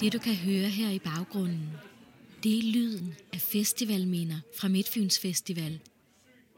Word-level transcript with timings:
Det 0.00 0.12
du 0.12 0.18
kan 0.18 0.34
høre 0.34 0.68
her 0.68 0.90
i 0.90 0.98
baggrunden, 0.98 1.70
det 2.42 2.58
er 2.58 2.62
lyden 2.62 3.14
af 3.32 3.40
festivalminder 3.40 4.36
fra 4.58 4.68
Midtfyns 4.68 5.18
Festival. 5.18 5.80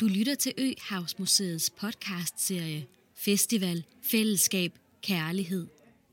Du 0.00 0.06
lytter 0.06 0.34
til 0.34 0.54
Øhavsmuseets 0.58 1.70
podcastserie 1.70 2.86
Festival, 3.14 3.84
Fællesskab, 4.02 4.72
Kærlighed. 5.02 5.66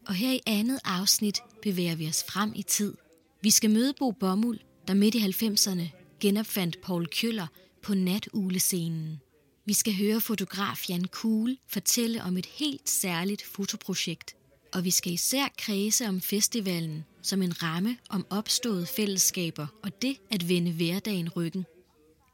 Og 0.07 0.13
her 0.13 0.31
i 0.31 0.39
andet 0.45 0.79
afsnit 0.83 1.39
bevæger 1.61 1.95
vi 1.95 2.07
os 2.07 2.23
frem 2.29 2.53
i 2.55 2.63
tid. 2.63 2.93
Vi 3.41 3.49
skal 3.49 3.69
møde 3.69 3.93
Bo 3.99 4.11
Bomuld, 4.11 4.59
der 4.87 4.93
midt 4.93 5.15
i 5.15 5.19
90'erne 5.19 5.83
genopfandt 6.19 6.81
Paul 6.81 7.07
Køller 7.07 7.47
på 7.81 7.93
natuglescenen. 7.93 9.19
Vi 9.65 9.73
skal 9.73 9.95
høre 9.95 10.21
fotograf 10.21 10.89
Jan 10.89 11.05
Kuhl 11.05 11.57
fortælle 11.67 12.23
om 12.23 12.37
et 12.37 12.45
helt 12.45 12.89
særligt 12.89 13.43
fotoprojekt. 13.43 14.35
Og 14.73 14.83
vi 14.83 14.91
skal 14.91 15.13
især 15.13 15.47
kredse 15.57 16.07
om 16.07 16.21
festivalen 16.21 17.05
som 17.25 17.41
en 17.41 17.63
ramme 17.63 17.97
om 18.09 18.25
opståede 18.29 18.85
fællesskaber 18.85 19.67
og 19.83 20.01
det 20.01 20.17
at 20.31 20.49
vende 20.49 20.71
hverdagen 20.71 21.29
ryggen. 21.29 21.65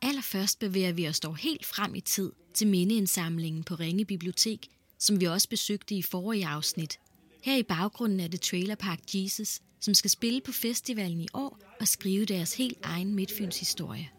Allerførst 0.01 0.59
bevæger 0.59 0.91
vi 0.91 1.07
os 1.07 1.19
dog 1.19 1.37
helt 1.37 1.65
frem 1.65 1.95
i 1.95 1.99
tid 1.99 2.31
til 2.53 2.67
mindeindsamlingen 2.67 3.63
på 3.63 3.75
Ringe 3.75 4.05
Bibliotek, 4.05 4.67
som 4.99 5.19
vi 5.19 5.25
også 5.25 5.49
besøgte 5.49 5.95
i 5.95 6.01
forrige 6.01 6.47
afsnit. 6.47 6.99
Her 7.43 7.55
i 7.55 7.63
baggrunden 7.63 8.19
er 8.19 8.27
det 8.27 8.41
Trailer 8.41 8.75
Park 8.75 8.99
Jesus, 9.13 9.59
som 9.79 9.93
skal 9.93 10.09
spille 10.09 10.41
på 10.41 10.51
festivalen 10.51 11.21
i 11.21 11.27
år 11.33 11.59
og 11.79 11.87
skrive 11.87 12.25
deres 12.25 12.53
helt 12.53 12.77
egen 12.83 13.15
Midtfyns 13.15 13.59
historie. 13.59 14.09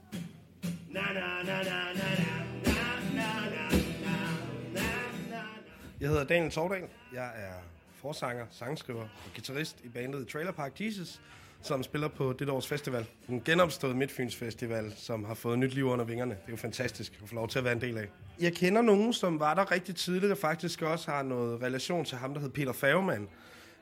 Jeg 6.00 6.08
hedder 6.08 6.24
Daniel 6.24 6.50
Tordal. 6.50 6.82
Jeg 7.12 7.32
er 7.36 7.71
forsanger, 8.02 8.46
sangskriver 8.50 9.02
og 9.02 9.32
guitarist 9.34 9.76
i 9.84 9.88
bandet 9.88 10.28
Trailer 10.28 10.52
Park 10.52 10.80
Jesus, 10.80 11.20
som 11.62 11.82
spiller 11.82 12.08
på 12.08 12.32
det 12.32 12.48
års 12.48 12.66
festival. 12.66 13.06
Den 13.26 13.42
genopståede 13.44 13.94
Midtfyns 13.94 14.36
Festival, 14.36 14.92
som 14.96 15.24
har 15.24 15.34
fået 15.34 15.58
nyt 15.58 15.74
liv 15.74 15.84
under 15.84 16.04
vingerne. 16.04 16.30
Det 16.30 16.46
er 16.46 16.52
jo 16.52 16.56
fantastisk 16.56 17.18
at 17.22 17.28
få 17.28 17.34
lov 17.34 17.48
til 17.48 17.58
at 17.58 17.64
være 17.64 17.72
en 17.72 17.80
del 17.80 17.98
af. 17.98 18.08
Jeg 18.40 18.52
kender 18.52 18.82
nogen, 18.82 19.12
som 19.12 19.40
var 19.40 19.54
der 19.54 19.70
rigtig 19.70 19.96
tidligt, 19.96 20.32
og 20.32 20.38
faktisk 20.38 20.82
også 20.82 21.10
har 21.10 21.22
noget 21.22 21.62
relation 21.62 22.04
til 22.04 22.18
ham, 22.18 22.34
der 22.34 22.40
hed 22.40 22.50
Peter 22.50 22.72
Fagermann. 22.72 23.28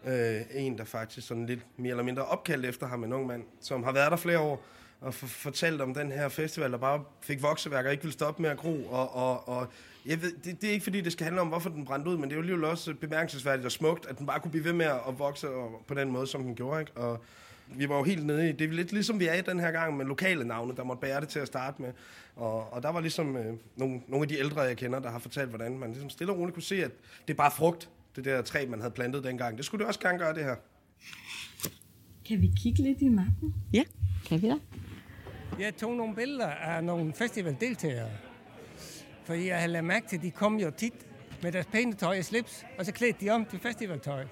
Øh, 0.07 0.41
en, 0.55 0.79
der 0.79 0.85
faktisk 0.85 1.27
sådan 1.27 1.47
lidt 1.47 1.61
mere 1.77 1.91
eller 1.91 2.05
mindre 2.05 2.25
opkaldt 2.25 2.67
efter 2.67 2.87
ham, 2.87 3.05
en 3.05 3.13
ung 3.13 3.27
mand, 3.27 3.45
som 3.61 3.83
har 3.85 3.93
været 3.93 4.11
der 4.11 4.17
flere 4.17 4.39
år 4.39 4.65
og 5.01 5.15
for, 5.15 5.27
fortalt 5.27 5.81
om 5.81 5.95
den 5.95 6.13
her 6.13 6.29
festival, 6.29 6.73
der 6.73 6.79
bare 6.79 7.05
fik 7.21 7.43
vokseværk 7.43 7.85
og 7.85 7.93
ikke 7.93 8.03
ville 8.03 8.13
stoppe 8.13 8.43
med 8.43 8.51
at 8.51 8.57
gro. 8.57 8.85
Og, 8.85 9.15
og, 9.15 9.49
og 9.49 9.67
jeg 10.07 10.23
ved, 10.23 10.33
det, 10.45 10.61
det 10.61 10.69
er 10.69 10.73
ikke 10.73 10.85
fordi, 10.85 11.01
det 11.01 11.13
skal 11.13 11.25
handle 11.25 11.41
om, 11.41 11.49
hvorfor 11.49 11.71
den 11.71 11.85
brændte 11.85 12.11
ud, 12.11 12.17
men 12.17 12.25
det 12.25 12.31
er 12.31 12.35
jo 12.37 12.41
alligevel 12.41 12.65
også 12.65 12.95
bemærkelsesværdigt 12.95 13.67
og 13.67 13.73
smukt, 13.73 14.07
at 14.07 14.19
den 14.19 14.27
bare 14.27 14.41
kunne 14.41 14.51
blive 14.51 14.65
ved 14.65 14.73
med 14.73 14.87
at 14.87 15.19
vokse 15.19 15.51
og, 15.51 15.85
på 15.87 15.95
den 15.95 16.11
måde, 16.11 16.27
som 16.27 16.43
den 16.43 16.55
gjorde. 16.55 16.81
Ikke? 16.81 16.97
Og 16.97 17.25
vi 17.67 17.89
var 17.89 17.97
jo 17.97 18.03
helt 18.03 18.27
nede 18.27 18.49
i, 18.49 18.53
det 18.53 18.69
er 18.69 18.73
lidt 18.73 18.93
ligesom 18.93 19.21
vi 19.21 19.27
er 19.27 19.35
i 19.35 19.41
den 19.41 19.61
her 19.61 19.71
gang 19.71 19.97
med 19.97 20.07
lokale 20.07 20.45
navne, 20.45 20.77
der 20.77 20.85
måtte 20.85 21.01
bære 21.01 21.21
det 21.21 21.29
til 21.29 21.39
at 21.39 21.47
starte 21.47 21.83
med. 21.83 21.93
Og, 22.37 22.73
og 22.73 22.83
der 22.83 22.89
var 22.89 23.01
ligesom 23.01 23.37
øh, 23.37 23.55
nogle, 23.77 24.01
nogle 24.09 24.25
af 24.25 24.29
de 24.29 24.39
ældre, 24.39 24.61
jeg 24.61 24.77
kender, 24.77 24.99
der 24.99 25.11
har 25.11 25.19
fortalt, 25.19 25.49
hvordan 25.49 25.79
man 25.79 25.91
ligesom 25.91 26.11
stille 26.11 26.33
og 26.33 26.39
roligt 26.39 26.55
kunne 26.55 26.63
se, 26.63 26.85
at 26.85 26.91
det 27.29 27.35
er 27.35 27.37
bare 27.37 27.51
frugt, 27.51 27.89
det 28.17 28.25
der 28.25 28.43
træ, 28.43 28.67
man 28.67 28.81
havde 28.81 28.95
plantet 28.95 29.25
dengang. 29.25 29.57
Det 29.57 29.65
skulle 29.65 29.79
det 29.79 29.87
også 29.87 30.01
gerne 30.01 30.19
gøre, 30.19 30.35
det 30.35 30.45
her. 30.45 30.55
Kan 32.29 32.43
vi 32.43 32.53
kigge 32.57 32.83
lidt 32.83 33.03
i 33.03 33.09
mappen? 33.09 33.55
Ja, 33.73 33.83
kan 34.27 34.43
vi 34.43 34.49
da. 34.49 34.55
Jeg 35.59 35.77
tog 35.77 35.95
nogle 35.95 36.15
billeder 36.15 36.47
af 36.47 36.85
nogle 36.85 37.13
festivaldeltagere. 37.15 38.11
For 39.25 39.35
jeg 39.35 39.57
havde 39.57 39.73
lagt 39.73 39.85
mærke 39.85 40.07
til, 40.07 40.17
at 40.17 40.23
de 40.23 40.31
kom 40.31 40.57
jo 40.57 40.71
tit 40.71 41.07
med 41.43 41.53
deres 41.53 41.67
pæne 41.67 41.93
tøj 41.93 42.19
og 42.19 42.25
slips, 42.25 42.67
og 42.79 42.87
så 42.87 42.93
klædte 42.93 43.25
de 43.25 43.31
om 43.31 43.45
til 43.45 43.61
festivaltøj. 43.61 44.25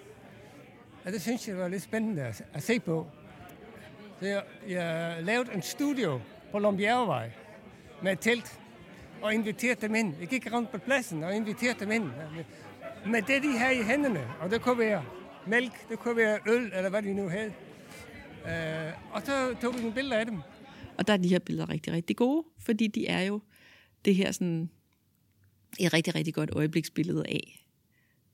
Og 1.04 1.12
det 1.12 1.22
synes 1.22 1.48
jeg 1.48 1.56
var 1.56 1.68
lidt 1.68 1.82
spændende 1.82 2.22
at, 2.22 2.44
at 2.54 2.62
se 2.62 2.80
på. 2.80 3.06
Så 4.20 4.26
jeg, 4.26 4.42
jeg 4.68 5.16
lavede 5.20 5.54
en 5.54 5.62
studio 5.62 6.20
på 6.52 6.58
Lombjergevej 6.58 7.30
med 8.02 8.12
et 8.12 8.20
telt 8.20 8.60
og 9.22 9.34
inviterede 9.34 9.80
dem 9.80 9.94
ind. 9.94 10.14
Jeg 10.20 10.28
gik 10.28 10.52
rundt 10.52 10.70
på 10.70 10.78
pladsen 10.78 11.22
og 11.22 11.34
inviterede 11.34 11.80
dem 11.80 11.90
ind 11.92 12.10
med 13.06 13.22
det, 13.22 13.42
de 13.42 13.58
havde 13.58 13.80
i 13.80 13.82
hænderne. 13.82 14.26
Og 14.40 14.50
det 14.50 14.62
kunne 14.62 14.78
være 14.78 15.04
mælk, 15.46 15.88
det 15.88 15.98
kunne 15.98 16.16
være 16.16 16.38
øl, 16.48 16.72
eller 16.74 16.90
hvad 16.90 17.02
de 17.02 17.14
nu 17.14 17.28
havde. 17.28 17.52
Uh, 18.44 19.14
og 19.14 19.22
så 19.22 19.54
tog 19.62 19.74
vi 19.74 19.78
nogle 19.78 19.94
billeder 19.94 20.18
af 20.18 20.26
dem. 20.26 20.42
Og 20.98 21.06
der 21.06 21.12
er 21.12 21.16
de 21.16 21.28
her 21.28 21.38
billeder 21.38 21.68
rigtig, 21.68 21.92
rigtig 21.92 22.16
gode, 22.16 22.44
fordi 22.58 22.86
de 22.86 23.06
er 23.06 23.20
jo 23.20 23.40
det 24.04 24.14
her 24.14 24.32
sådan 24.32 24.70
et 25.80 25.92
rigtig, 25.92 26.14
rigtig 26.14 26.34
godt 26.34 26.50
øjebliksbillede 26.52 27.24
af, 27.28 27.66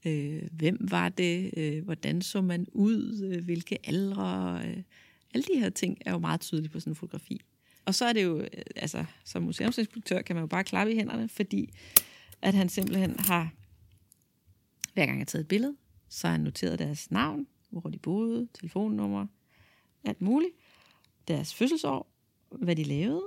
øh, 0.07 0.43
hvem 0.53 0.79
var 0.81 1.09
det, 1.09 1.51
øh, 1.57 1.85
hvordan 1.85 2.23
så 2.23 2.41
man 2.41 2.67
ud, 2.73 3.31
øh, 3.33 3.45
hvilke 3.45 3.79
aldre, 3.89 4.61
øh, 4.67 4.83
alle 5.35 5.45
de 5.55 5.61
her 5.61 5.71
ting 5.71 5.99
er 6.07 6.13
jo 6.13 6.19
meget 6.19 6.41
tydelige 6.41 6.71
på 6.71 6.81
sådan 6.81 6.91
en 6.91 6.97
fotografi. 6.97 7.41
Og 7.85 7.95
så 7.95 8.05
er 8.05 8.13
det 8.13 8.25
jo, 8.25 8.41
øh, 8.41 8.49
altså 8.77 9.05
som 9.25 9.43
museumsinspektør 9.43 10.23
kan 10.23 10.37
man 10.37 10.43
jo 10.43 10.47
bare 10.47 10.65
klappe 10.65 10.93
i 10.93 10.97
hænderne, 10.97 11.29
fordi 11.29 11.75
at 12.43 12.55
han 12.55 12.69
simpelthen 12.69 13.17
har, 13.19 13.53
hver 14.95 15.07
gang 15.07 15.19
jeg 15.19 15.21
har 15.21 15.25
taget 15.25 15.43
et 15.43 15.49
billede, 15.49 15.77
så 16.09 16.27
har 16.27 16.33
han 16.33 16.41
noteret 16.41 16.79
deres 16.79 17.11
navn, 17.11 17.47
hvor 17.71 17.91
de 17.91 17.99
boede, 17.99 18.49
telefonnummer, 18.55 19.27
alt 20.05 20.21
muligt, 20.21 20.53
deres 21.29 21.55
fødselsår, 21.55 22.14
hvad 22.63 22.77
de 22.77 22.83
lavede. 22.83 23.23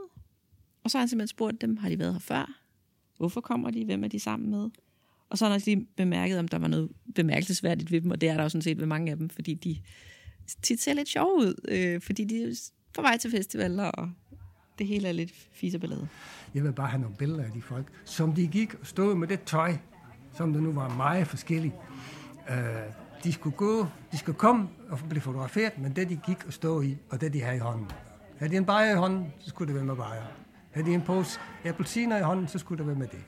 Og 0.84 0.92
så 0.92 0.98
har 0.98 1.02
han 1.02 1.10
simpelthen 1.10 1.28
spurgt 1.28 1.62
dem, 1.62 1.78
har 1.78 1.90
de 1.90 2.00
været 2.00 2.14
her 2.14 2.20
før? 2.20 2.60
Hvorfor 3.18 3.42
kommer 3.42 3.72
de? 3.72 3.86
Hvem 3.86 4.04
er 4.04 4.08
de 4.08 4.20
sammen 4.20 4.50
med? 4.50 4.70
Og 5.30 5.38
så 5.38 5.46
har 5.46 5.50
han 5.50 5.56
også 5.56 5.70
lige 5.70 5.88
bemærket, 5.96 6.40
om 6.40 6.48
der 6.48 6.60
var 6.60 6.68
noget 6.68 6.90
bemærkelsesværdigt 7.16 7.92
ved 7.92 8.02
dem, 8.02 8.12
og 8.12 8.22
det 8.22 8.30
er 8.30 8.34
der 8.34 8.44
jo 8.44 8.50
sådan 8.50 8.62
set 8.62 8.80
ved 8.80 8.86
mange 8.86 9.12
af 9.12 9.18
dem, 9.18 9.30
fordi 9.30 9.54
de 9.54 9.78
tit 10.62 10.82
ser 10.82 10.94
lidt 10.94 11.10
sjove 11.10 11.36
ud, 11.38 11.54
øh, 11.68 12.02
fordi 12.02 12.24
de 12.24 12.44
er 12.44 12.70
på 12.94 13.02
vej 13.02 13.18
til 13.18 13.32
festivaler, 13.32 13.84
og 13.84 14.12
det 14.80 14.88
hele 14.88 15.08
er 15.08 15.12
lidt 15.12 15.32
fiseballade. 15.52 16.08
Jeg 16.54 16.64
vil 16.64 16.74
bare 16.74 16.88
have 16.88 17.02
nogle 17.02 17.16
billeder 17.16 17.44
af 17.44 17.52
de 17.52 17.62
folk, 17.62 17.88
som 18.06 18.34
de 18.34 18.48
gik 18.48 18.74
og 18.74 18.88
stod 18.88 19.16
med 19.16 19.28
det 19.28 19.44
tøj, 19.44 19.78
som 20.38 20.54
der 20.54 20.62
nu 20.62 20.72
var 20.72 20.96
meget 20.96 21.28
forskelligt. 21.28 21.74
Øh, 22.50 22.56
de 23.24 23.34
skulle 23.34 23.56
gå, 23.56 23.88
de 24.12 24.18
skulle 24.18 24.38
komme 24.38 24.70
og 24.90 25.00
blive 25.10 25.22
fotograferet, 25.22 25.78
men 25.78 25.96
det 25.96 26.10
de 26.10 26.20
gik 26.26 26.46
og 26.48 26.54
stod 26.54 26.84
i, 26.84 26.98
og 27.10 27.22
det 27.22 27.34
de 27.34 27.42
havde 27.42 27.56
i 27.56 27.60
hånden. 27.60 27.88
Havde 28.40 28.52
de 28.52 28.58
en 28.58 28.66
bajer 28.66 28.92
i 28.92 28.96
hånden, 28.96 29.34
så 29.40 29.50
skulle 29.50 29.68
det 29.68 29.76
være 29.76 29.86
med 29.86 29.96
bajer. 29.96 30.24
Havde 30.72 30.88
de 30.88 30.94
en 30.94 31.02
pose 31.02 31.40
appelsiner 31.66 32.18
i 32.18 32.22
hånden, 32.22 32.48
så 32.48 32.60
skulle 32.60 32.78
det 32.78 32.88
være 32.88 32.96
med 32.96 33.08
det. 33.08 33.24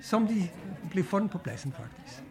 Som 0.00 0.26
de 0.26 0.48
blev 0.90 1.04
fundet 1.04 1.30
på 1.30 1.38
pladsen 1.38 1.72
faktisk. 1.72 2.22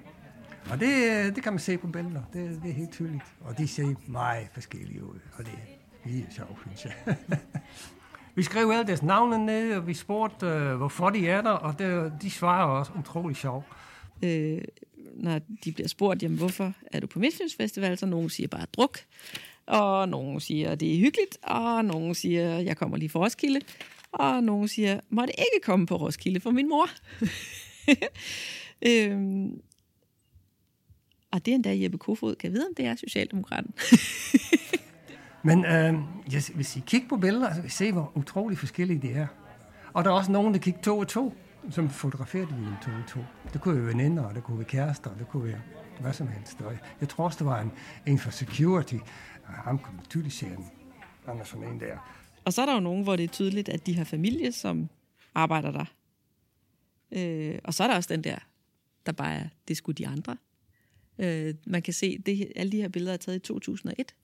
Og 0.71 0.79
det, 0.79 0.87
øh, 0.87 1.35
det 1.35 1.43
kan 1.43 1.53
man 1.53 1.59
se 1.59 1.77
på 1.77 1.87
billeder. 1.87 2.21
Det, 2.33 2.59
det 2.63 2.69
er 2.69 2.73
helt 2.73 2.91
tydeligt. 2.91 3.23
Og 3.41 3.57
de 3.57 3.67
ser 3.67 3.95
meget 4.07 4.47
forskellige 4.53 5.03
ud. 5.03 5.19
Og 5.37 5.45
det 5.45 5.53
er 6.05 6.09
helt 6.09 6.33
sjovt, 6.33 6.59
synes 6.61 6.85
jeg. 6.85 7.15
vi 8.35 8.43
skrev 8.43 8.69
alle 8.69 8.87
deres 8.87 9.03
navne 9.03 9.45
ned, 9.45 9.75
og 9.75 9.87
vi 9.87 9.93
spurgte, 9.93 10.45
øh, 10.45 10.75
hvorfor 10.75 11.09
de 11.09 11.29
er 11.29 11.41
der, 11.41 11.51
og 11.51 11.79
det, 11.79 12.13
de 12.21 12.31
svarer 12.31 12.65
også 12.65 12.91
utrolig 12.99 13.35
sjovt. 13.37 13.65
Øh, 14.23 14.61
når 15.15 15.39
de 15.63 15.71
bliver 15.71 15.87
spurgt, 15.87 16.23
jamen 16.23 16.37
hvorfor 16.37 16.73
er 16.93 16.99
du 16.99 17.07
på 17.07 17.19
Midtfynsfestival, 17.19 17.97
så 17.97 18.05
nogen 18.05 18.29
siger 18.29 18.47
bare 18.47 18.65
druk, 18.77 18.99
og 19.69 20.09
nogen 20.09 20.40
siger, 20.40 20.75
det 20.75 20.94
er 20.96 21.00
hyggeligt, 21.00 21.38
og 21.44 21.85
nogen 21.85 22.16
siger, 22.16 22.59
jeg 22.59 22.78
kommer 22.78 22.97
lige 22.97 23.09
for 23.09 23.24
Roskilde, 23.24 23.62
og 24.12 24.44
nogen 24.44 24.68
siger, 24.68 25.00
må 25.09 25.22
det 25.22 25.35
ikke 25.38 25.66
komme 25.66 25.85
på 25.85 25.96
Roskilde 25.96 26.40
for 26.40 26.52
min 26.52 26.69
mor. 26.69 26.90
øhm, 28.90 29.62
og 31.31 31.46
det 31.46 31.52
er 31.52 31.56
endda 31.56 31.81
Jeppe 31.81 31.97
Kofod. 31.97 32.35
Kan 32.35 32.52
vide, 32.52 32.66
om 32.69 32.75
det 32.78 32.85
er 32.85 32.96
Socialdemokraten? 32.96 33.74
Men 35.44 35.66
øh, 35.66 35.94
hvis 36.56 36.75
I 36.78 36.84
kigger 36.88 37.07
på 37.09 37.18
billeder, 37.18 37.53
så 37.53 37.56
kan 37.56 37.66
I 37.66 37.69
se, 37.69 37.91
hvor 37.91 38.12
utrolig 38.16 38.57
forskellige 38.57 39.01
de 39.01 39.12
er. 39.12 39.28
Og 39.94 40.03
der 40.03 40.09
er 40.09 40.13
også 40.13 40.31
nogen, 40.31 40.53
der 40.53 40.59
kigger 40.59 40.81
to 40.81 40.97
og 40.97 41.07
to, 41.07 41.34
som 41.69 41.90
fotograferede 41.90 42.47
vi 42.47 42.66
to 42.84 42.91
og 42.91 43.07
to. 43.07 43.19
Det 43.53 43.62
kunne 43.62 43.75
være 43.75 43.86
veninder, 43.86 44.24
og 44.24 44.36
det 44.36 44.44
kunne 44.44 44.57
være 44.57 44.68
kærester, 44.68 45.09
og 45.09 45.19
det 45.19 45.28
kunne 45.28 45.44
være 45.44 45.62
hvad 45.99 46.13
som 46.13 46.27
helst. 46.27 46.61
Og 46.61 46.77
jeg 47.01 47.09
tror 47.09 47.25
også, 47.25 47.37
det 47.37 47.45
var 47.45 47.61
en, 47.61 47.71
en 48.07 48.19
for 48.19 48.31
security. 48.31 48.95
Ham 49.44 49.79
kunne 49.79 50.01
tydeligt 50.09 50.35
se, 50.35 50.45
han 51.25 51.39
er 51.39 51.44
sådan 51.44 51.68
en 51.68 51.79
der. 51.79 51.97
Og 52.45 52.53
så 52.53 52.62
er 52.62 52.65
der 52.65 52.74
jo 52.74 52.79
nogen, 52.79 53.03
hvor 53.03 53.15
det 53.15 53.24
er 53.24 53.27
tydeligt, 53.27 53.69
at 53.69 53.85
de 53.85 53.95
har 53.95 54.03
familie, 54.03 54.51
som 54.51 54.89
arbejder 55.35 55.71
der. 55.71 55.85
Øh, 57.12 57.59
og 57.63 57.74
så 57.74 57.83
er 57.83 57.88
der 57.88 57.95
også 57.95 58.13
den 58.13 58.24
der, 58.24 58.38
der 59.06 59.12
bare 59.12 59.35
er, 59.35 59.47
det 59.68 59.77
skulle 59.77 59.95
de 59.95 60.07
andre. 60.07 60.38
Øh, 61.19 61.56
man 61.65 61.81
kan 61.81 61.94
se, 61.94 62.18
det, 62.18 62.51
alle 62.56 62.71
de 62.71 62.81
her 62.81 62.88
billeder 62.88 63.13
er 63.13 63.18
taget 63.18 63.35
i 63.35 63.39
2001. 63.39 64.15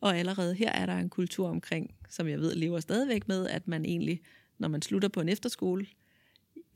Og 0.00 0.18
allerede 0.18 0.54
her 0.54 0.72
er 0.72 0.86
der 0.86 0.96
en 0.98 1.10
kultur 1.10 1.48
omkring, 1.48 1.94
som 2.08 2.28
jeg 2.28 2.38
ved 2.38 2.54
lever 2.54 2.80
stadigvæk 2.80 3.28
med, 3.28 3.48
at 3.48 3.68
man 3.68 3.84
egentlig, 3.84 4.20
når 4.58 4.68
man 4.68 4.82
slutter 4.82 5.08
på 5.08 5.20
en 5.20 5.28
efterskole, 5.28 5.86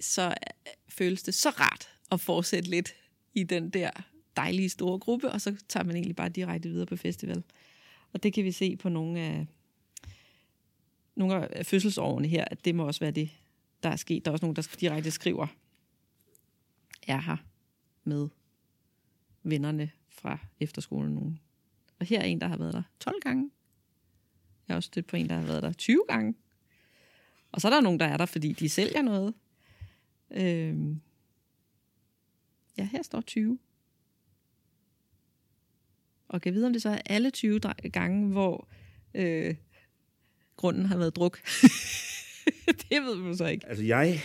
så 0.01 0.27
øh, 0.27 0.73
føles 0.89 1.23
det 1.23 1.35
så 1.35 1.51
rart 1.51 1.89
at 2.11 2.21
fortsætte 2.21 2.71
lidt 2.71 2.95
i 3.35 3.43
den 3.43 3.71
der 3.71 3.91
dejlige 4.39 4.69
store 4.69 4.99
gruppe, 4.99 5.31
og 5.31 5.41
så 5.41 5.57
tager 5.69 5.85
man 5.85 5.97
egentlig 5.97 6.17
bare 6.17 6.29
direkte 6.29 6.69
videre 6.69 6.87
på 6.87 6.97
festival. 6.97 7.43
Og 8.13 8.23
det 8.23 8.33
kan 8.33 8.45
vi 8.45 8.53
se 8.53 8.77
på 8.77 8.89
nogle 8.89 9.21
af, 9.21 9.47
nogle 11.17 11.57
af 11.57 11.67
fødselsårene 11.67 12.29
her, 12.29 12.45
at 12.51 12.65
det 12.65 12.75
må 12.75 12.87
også 12.87 13.01
være 13.01 13.11
det, 13.11 13.31
der 13.83 13.89
er 13.89 13.97
sket. 13.97 14.25
Der 14.25 14.31
er 14.31 14.33
også 14.33 14.45
nogen, 14.45 14.57
der 14.57 14.77
direkte 14.81 15.11
skriver, 15.11 15.47
er 17.09 17.21
her 17.21 17.37
med 18.05 18.29
vennerne 19.43 19.91
fra 20.09 20.39
efterskolen. 20.61 21.15
Nogle 21.15 21.39
Og 21.99 22.07
her 22.07 22.21
er 22.21 22.25
en, 22.25 22.41
der 22.41 22.49
har 22.49 22.57
været 22.57 22.73
der 22.73 22.83
12 23.01 23.21
gange. 23.21 23.51
Jeg 24.69 24.75
har 24.75 24.77
også 24.77 24.87
stødt 24.87 25.07
på 25.07 25.17
en, 25.17 25.29
der 25.29 25.35
har 25.35 25.47
været 25.47 25.63
der 25.63 25.73
20 25.73 26.05
gange. 26.09 26.35
Og 27.53 27.61
så 27.61 27.69
er 27.69 27.73
der 27.73 27.81
nogen, 27.81 28.01
der 28.01 28.07
er 28.07 28.17
der, 28.17 28.27
fordi 28.27 28.53
de 28.53 28.69
sælger 28.69 29.03
noget. 29.03 29.35
Øhm. 30.31 31.01
Ja, 32.79 32.85
her 32.85 33.03
står 33.03 33.21
20. 33.21 33.59
Og 36.29 36.41
kan 36.41 36.55
vide, 36.55 36.67
om 36.67 36.73
det 36.73 36.83
så 36.83 36.89
er 36.89 36.99
alle 37.07 37.31
20 37.31 37.61
gange, 37.93 38.33
hvor 38.33 38.69
øh, 39.15 39.55
grunden 40.57 40.87
har 40.87 40.99
været 40.99 41.17
druk. 41.17 41.41
det 42.91 43.03
ved 43.03 43.17
man 43.17 43.37
så 43.37 43.47
ikke. 43.47 43.67
Altså, 43.69 43.85
jeg 43.85 44.21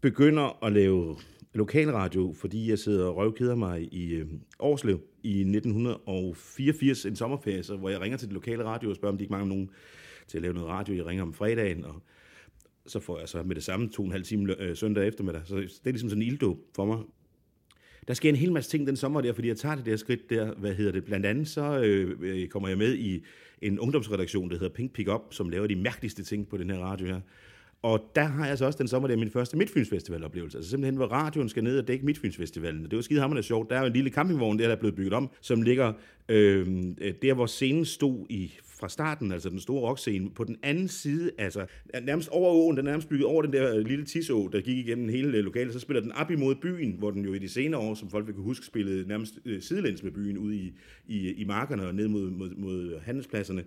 begynder 0.00 0.64
at 0.64 0.72
lave 0.72 1.16
lokalradio, 1.54 2.34
fordi 2.40 2.70
jeg 2.70 2.78
sidder 2.78 3.06
og 3.06 3.16
røvkeder 3.16 3.54
mig 3.54 3.94
i 3.94 4.14
øh, 4.14 4.26
Årslev 4.58 5.00
i 5.22 5.40
1984, 5.40 7.04
en 7.04 7.16
sommerferie, 7.16 7.76
hvor 7.78 7.88
jeg 7.88 8.00
ringer 8.00 8.18
til 8.18 8.28
det 8.28 8.34
lokale 8.34 8.64
radio 8.64 8.90
og 8.90 8.96
spørger, 8.96 9.12
om 9.12 9.18
de 9.18 9.24
ikke 9.24 9.32
mangler 9.32 9.48
nogen 9.48 9.70
til 10.28 10.38
at 10.38 10.42
lave 10.42 10.54
noget 10.54 10.68
radio. 10.68 10.94
Jeg 10.94 11.06
ringer 11.06 11.22
om 11.22 11.34
fredagen, 11.34 11.84
og 11.84 12.02
så 12.86 13.00
får 13.00 13.18
jeg 13.18 13.28
så 13.28 13.42
med 13.42 13.54
det 13.54 13.64
samme 13.64 13.88
to 13.88 14.02
og 14.02 14.06
en 14.06 14.12
halv 14.12 14.24
time 14.24 14.60
øh, 14.60 14.76
søndag 14.76 15.06
eftermiddag. 15.06 15.42
Så 15.44 15.56
det 15.56 15.80
er 15.84 15.90
ligesom 15.90 16.08
sådan 16.08 16.22
en 16.22 16.28
ilddåb 16.28 16.58
for 16.74 16.84
mig. 16.84 16.98
Der 18.08 18.14
sker 18.14 18.28
en 18.28 18.36
hel 18.36 18.52
masse 18.52 18.70
ting 18.70 18.86
den 18.86 18.96
sommer 18.96 19.20
der, 19.20 19.32
fordi 19.32 19.48
jeg 19.48 19.56
tager 19.56 19.74
det 19.74 19.86
der 19.86 19.96
skridt 19.96 20.30
der, 20.30 20.54
hvad 20.54 20.74
hedder 20.74 20.92
det, 20.92 21.04
blandt 21.04 21.26
andet 21.26 21.48
så 21.48 21.80
øh, 21.80 22.16
øh 22.20 22.48
kommer 22.48 22.68
jeg 22.68 22.78
med 22.78 22.94
i 22.94 23.24
en 23.62 23.78
ungdomsredaktion, 23.78 24.50
der 24.50 24.58
hedder 24.58 24.74
Pink 24.74 24.92
Pick 24.92 25.08
Up, 25.08 25.22
som 25.30 25.48
laver 25.48 25.66
de 25.66 25.76
mærkeligste 25.76 26.24
ting 26.24 26.48
på 26.48 26.56
den 26.56 26.70
her 26.70 26.78
radio 26.78 27.06
her. 27.06 27.20
Og 27.82 28.10
der 28.14 28.24
har 28.24 28.46
jeg 28.46 28.58
så 28.58 28.66
også 28.66 28.78
den 28.78 28.88
sommer, 28.88 29.08
der 29.08 29.16
min 29.16 29.30
første 29.30 29.56
Midtfynsfestival-oplevelse. 29.56 30.58
Altså 30.58 30.70
simpelthen, 30.70 30.96
hvor 30.96 31.06
radioen 31.06 31.48
skal 31.48 31.64
ned 31.64 31.78
og 31.78 31.88
dække 31.88 32.04
Midtfynsfestivalen. 32.04 32.84
Det 32.84 32.96
var 32.96 33.02
skide 33.02 33.20
hammerende 33.20 33.42
sjovt. 33.42 33.70
Der 33.70 33.76
er 33.76 33.80
jo 33.80 33.86
en 33.86 33.92
lille 33.92 34.10
campingvogn, 34.10 34.58
der, 34.58 34.64
der 34.64 34.74
er 34.74 34.78
blevet 34.78 34.94
bygget 34.94 35.12
om, 35.12 35.30
som 35.40 35.62
ligger 35.62 35.92
øhm, 36.28 36.96
øh, 37.00 37.14
der, 37.22 37.34
hvor 37.34 37.46
scenen 37.46 37.84
stod 37.84 38.26
i 38.30 38.58
fra 38.80 38.88
starten, 38.88 39.32
altså 39.32 39.48
den 39.48 39.60
store 39.60 39.80
rockscene, 39.80 40.30
på 40.30 40.44
den 40.44 40.56
anden 40.62 40.88
side, 40.88 41.30
altså 41.38 41.66
nærmest 42.02 42.28
over 42.28 42.50
åen, 42.50 42.76
den 42.76 42.86
er 42.86 42.90
nærmest 42.90 43.08
bygget 43.08 43.26
over 43.26 43.42
den 43.42 43.52
der 43.52 43.76
øh, 43.76 43.86
lille 43.86 44.04
tiså, 44.04 44.48
der 44.52 44.60
gik 44.60 44.78
igennem 44.78 45.08
hele 45.08 45.38
øh, 45.38 45.44
lokalet, 45.44 45.72
så 45.72 45.80
spiller 45.80 46.00
den 46.00 46.12
op 46.12 46.30
imod 46.30 46.54
byen, 46.54 46.94
hvor 46.98 47.10
den 47.10 47.24
jo 47.24 47.34
i 47.34 47.38
de 47.38 47.48
senere 47.48 47.80
år, 47.80 47.94
som 47.94 48.10
folk 48.10 48.26
vil 48.26 48.34
kunne 48.34 48.44
huske, 48.44 48.66
spillede 48.66 49.08
nærmest 49.08 49.38
øh, 49.44 49.62
sidelæns 49.62 50.02
med 50.02 50.12
byen 50.12 50.38
ude 50.38 50.56
i, 50.56 50.72
i, 51.06 51.32
i 51.32 51.44
markerne 51.44 51.86
og 51.86 51.94
ned 51.94 52.08
mod, 52.08 52.30
mod, 52.30 52.50
mod 52.56 53.00
handelspladserne. 53.00 53.64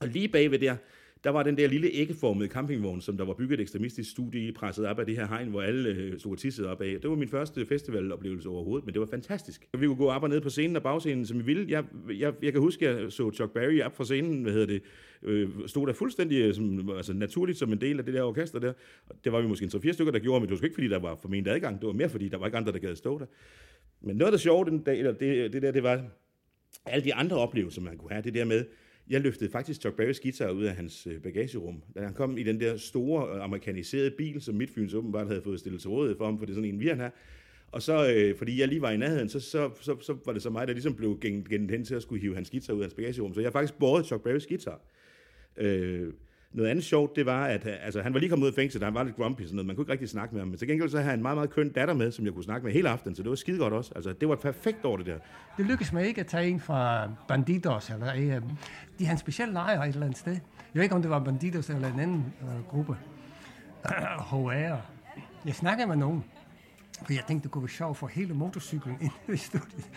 Og 0.00 0.08
lige 0.08 0.28
bagved 0.28 0.58
der, 0.58 0.76
der 1.24 1.30
var 1.30 1.42
den 1.42 1.58
der 1.58 1.68
lille 1.68 1.90
æggeformede 1.92 2.48
campingvogn, 2.48 3.00
som 3.00 3.16
der 3.16 3.24
var 3.24 3.34
bygget 3.34 3.54
et 3.54 3.62
ekstremistisk 3.62 4.10
studie 4.10 4.48
i, 4.48 4.52
presset 4.52 4.86
op 4.86 4.98
af 4.98 5.06
det 5.06 5.16
her 5.16 5.26
hegn, 5.26 5.48
hvor 5.48 5.62
alle 5.62 5.88
øh, 5.88 6.18
stod 6.18 6.36
tissede 6.36 6.70
op 6.70 6.80
af. 6.80 6.96
Det 7.02 7.10
var 7.10 7.16
min 7.16 7.28
første 7.28 7.66
festivaloplevelse 7.66 8.48
overhovedet, 8.48 8.86
men 8.86 8.94
det 8.94 9.00
var 9.00 9.06
fantastisk. 9.06 9.68
Vi 9.78 9.86
kunne 9.86 9.96
gå 9.96 10.10
op 10.10 10.22
og 10.22 10.28
ned 10.28 10.40
på 10.40 10.50
scenen 10.50 10.76
og 10.76 10.82
bagscenen, 10.82 11.26
som 11.26 11.38
vi 11.38 11.44
ville. 11.44 11.66
Jeg, 11.68 11.84
jeg, 12.18 12.32
jeg 12.42 12.52
kan 12.52 12.60
huske, 12.60 12.88
at 12.88 13.02
jeg 13.02 13.12
så 13.12 13.30
Chuck 13.30 13.52
Berry 13.52 13.80
op 13.80 13.96
fra 13.96 14.04
scenen, 14.04 14.42
hvad 14.42 14.52
hedder 14.52 14.66
det, 14.66 14.82
øh, 15.22 15.48
stod 15.66 15.86
der 15.86 15.92
fuldstændig 15.92 16.38
øh, 16.38 16.54
som, 16.54 16.90
altså 16.90 17.12
naturligt 17.12 17.58
som 17.58 17.72
en 17.72 17.80
del 17.80 17.98
af 17.98 18.04
det 18.04 18.14
der 18.14 18.22
orkester 18.22 18.58
der. 18.58 18.72
Det 19.24 19.32
var 19.32 19.40
vi 19.40 19.48
måske 19.48 19.64
en 19.64 19.70
3-4 19.70 19.92
stykker, 19.92 20.12
der 20.12 20.18
gjorde, 20.18 20.40
men 20.40 20.48
det 20.48 20.60
var 20.60 20.64
ikke, 20.64 20.74
fordi 20.74 20.88
der 20.88 20.98
var 20.98 21.16
formentlig 21.16 21.52
adgang. 21.52 21.80
Det 21.80 21.86
var 21.86 21.92
mere, 21.92 22.08
fordi 22.08 22.28
der 22.28 22.38
var 22.38 22.46
ikke 22.46 22.58
andre, 22.58 22.72
der 22.72 22.78
gad 22.78 22.96
stå 22.96 23.18
der. 23.18 23.26
Men 24.00 24.16
noget 24.16 24.26
af 24.26 24.32
det 24.32 24.40
sjove 24.40 24.64
den 24.64 24.78
dag, 24.78 24.98
eller 24.98 25.12
det, 25.12 25.52
det 25.52 25.62
der, 25.62 25.70
det 25.70 25.82
var 25.82 26.02
alle 26.86 27.04
de 27.04 27.14
andre 27.14 27.36
oplevelser, 27.36 27.82
man 27.82 27.98
kunne 27.98 28.10
have. 28.10 28.22
Det 28.22 28.34
der 28.34 28.44
med, 28.44 28.64
jeg 29.10 29.20
løftede 29.20 29.50
faktisk 29.50 29.80
Chuck 29.80 29.96
Berrys 29.96 30.20
guitar 30.20 30.50
ud 30.50 30.64
af 30.64 30.74
hans 30.74 31.06
øh, 31.06 31.22
bagagerum, 31.22 31.82
da 31.94 32.00
han 32.00 32.14
kom 32.14 32.38
i 32.38 32.42
den 32.42 32.60
der 32.60 32.76
store 32.76 33.36
øh, 33.36 33.44
amerikaniserede 33.44 34.10
bil, 34.10 34.40
som 34.40 34.54
Midtfyns 34.54 34.94
åbenbart 34.94 35.26
havde 35.26 35.42
fået 35.42 35.60
stillet 35.60 35.80
til 35.80 35.90
rådighed 35.90 36.16
for 36.16 36.24
ham, 36.24 36.38
for 36.38 36.46
det 36.46 36.52
er 36.52 36.54
sådan 36.54 36.70
en 36.70 36.80
vi 36.80 36.88
har. 36.88 37.12
Og 37.72 37.82
så, 37.82 38.12
øh, 38.14 38.36
fordi 38.36 38.60
jeg 38.60 38.68
lige 38.68 38.80
var 38.80 38.90
i 38.90 38.96
nærheden, 38.96 39.28
så, 39.28 39.40
så, 39.40 39.70
så, 39.80 39.96
så 40.00 40.16
var 40.24 40.32
det 40.32 40.42
så 40.42 40.50
mig, 40.50 40.66
der 40.66 40.72
ligesom 40.72 40.94
blev 40.94 41.18
gennem 41.20 41.68
hen 41.68 41.84
til 41.84 41.94
at 41.94 42.02
skulle 42.02 42.20
hive 42.20 42.34
hans 42.34 42.50
guitar 42.50 42.74
ud 42.74 42.80
af 42.80 42.84
hans 42.84 42.94
bagagerum. 42.94 43.34
Så 43.34 43.40
jeg 43.40 43.46
har 43.46 43.52
faktisk 43.52 43.78
båret 43.78 44.06
Chuck 44.06 44.22
Berrys 44.22 44.46
guitar. 44.46 44.80
Øh, 45.56 46.12
noget 46.54 46.70
andet 46.70 46.84
sjovt, 46.84 47.16
det 47.16 47.26
var, 47.26 47.44
at 47.44 47.66
øh, 47.66 47.72
altså, 47.80 48.02
han 48.02 48.14
var 48.14 48.20
lige 48.20 48.30
kommet 48.30 48.44
ud 48.44 48.50
af 48.50 48.54
fængsel, 48.54 48.84
han 48.84 48.94
var 48.94 49.02
lidt 49.02 49.16
grumpy, 49.16 49.42
sådan 49.42 49.54
noget. 49.56 49.66
man 49.66 49.76
kunne 49.76 49.82
ikke 49.82 49.92
rigtig 49.92 50.08
snakke 50.08 50.34
med 50.34 50.42
ham. 50.42 50.48
Men 50.48 50.58
til 50.58 50.68
gengæld 50.68 50.90
så 50.90 50.96
havde 50.96 51.10
han 51.10 51.18
en 51.18 51.22
meget, 51.22 51.36
meget 51.36 51.50
køn 51.50 51.68
datter 51.72 51.94
med, 51.94 52.12
som 52.12 52.24
jeg 52.24 52.32
kunne 52.34 52.44
snakke 52.44 52.64
med 52.64 52.72
hele 52.72 52.88
aften, 52.88 53.14
så 53.14 53.22
det 53.22 53.30
var 53.30 53.36
skide 53.36 53.58
godt 53.58 53.72
også. 53.72 53.92
Altså, 53.96 54.12
det 54.12 54.28
var 54.28 54.36
perfekt 54.36 54.84
over 54.84 54.96
det 54.96 55.06
der. 55.06 55.18
Det 55.56 55.66
lykkedes 55.66 55.92
mig 55.92 56.06
ikke 56.06 56.20
at 56.20 56.26
tage 56.26 56.48
en 56.48 56.60
fra 56.60 57.10
Bandidos, 57.28 57.90
eller 57.90 58.14
øh, 58.16 58.42
de 58.98 59.06
har 59.06 59.12
en 59.12 59.18
speciel 59.18 59.48
lejr 59.48 59.82
et 59.82 59.88
eller 59.88 60.02
andet 60.02 60.18
sted. 60.18 60.32
Jeg 60.32 60.40
ved 60.74 60.82
ikke, 60.82 60.94
om 60.94 61.02
det 61.02 61.10
var 61.10 61.18
Bandidos 61.18 61.70
eller 61.70 61.92
en 61.92 62.00
anden 62.00 62.34
øh, 62.42 62.64
gruppe. 62.68 62.96
HR. 64.30 64.76
Jeg 65.46 65.54
snakkede 65.54 65.86
med 65.86 65.96
nogen, 65.96 66.24
for 67.06 67.12
jeg 67.12 67.22
tænkte, 67.28 67.42
det 67.42 67.50
kunne 67.50 67.62
være 67.62 67.68
sjovt 67.68 67.96
for 67.96 68.06
hele 68.06 68.34
motorcyklen 68.34 68.96
ind 69.28 69.34
i 69.34 69.36
studiet. 69.36 69.90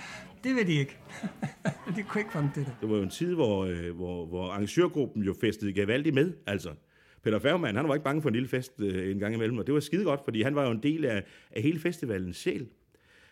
Det 0.47 0.55
ved 0.55 0.65
de 0.65 0.73
ikke. 0.73 0.97
de 1.95 2.03
kunne 2.03 2.21
ikke 2.21 2.31
fange 2.31 2.51
det 2.55 2.65
det. 2.65 2.75
Det 2.81 2.89
var 2.89 2.97
jo 2.97 3.03
en 3.03 3.09
tid, 3.09 3.33
hvor, 3.33 3.65
øh, 3.65 3.95
hvor, 3.95 4.25
hvor 4.25 4.45
arrangørgruppen 4.47 5.23
jo 5.23 5.33
festede 5.41 5.73
Gavaldi 5.73 6.11
med, 6.11 6.33
altså. 6.45 6.69
Peter 7.23 7.39
Færgemann, 7.39 7.77
han 7.77 7.87
var 7.87 7.93
ikke 7.93 8.03
bange 8.03 8.21
for 8.21 8.29
en 8.29 8.35
lille 8.35 8.49
fest 8.49 8.73
øh, 8.79 9.11
en 9.11 9.19
gang 9.19 9.35
imellem, 9.35 9.57
og 9.57 9.67
det 9.67 9.73
var 9.73 9.79
skide 9.79 10.03
godt, 10.03 10.21
fordi 10.23 10.41
han 10.41 10.55
var 10.55 10.65
jo 10.65 10.71
en 10.71 10.83
del 10.83 11.05
af, 11.05 11.23
af 11.51 11.61
hele 11.61 11.79
festivalens 11.79 12.37
sjæl. 12.37 12.67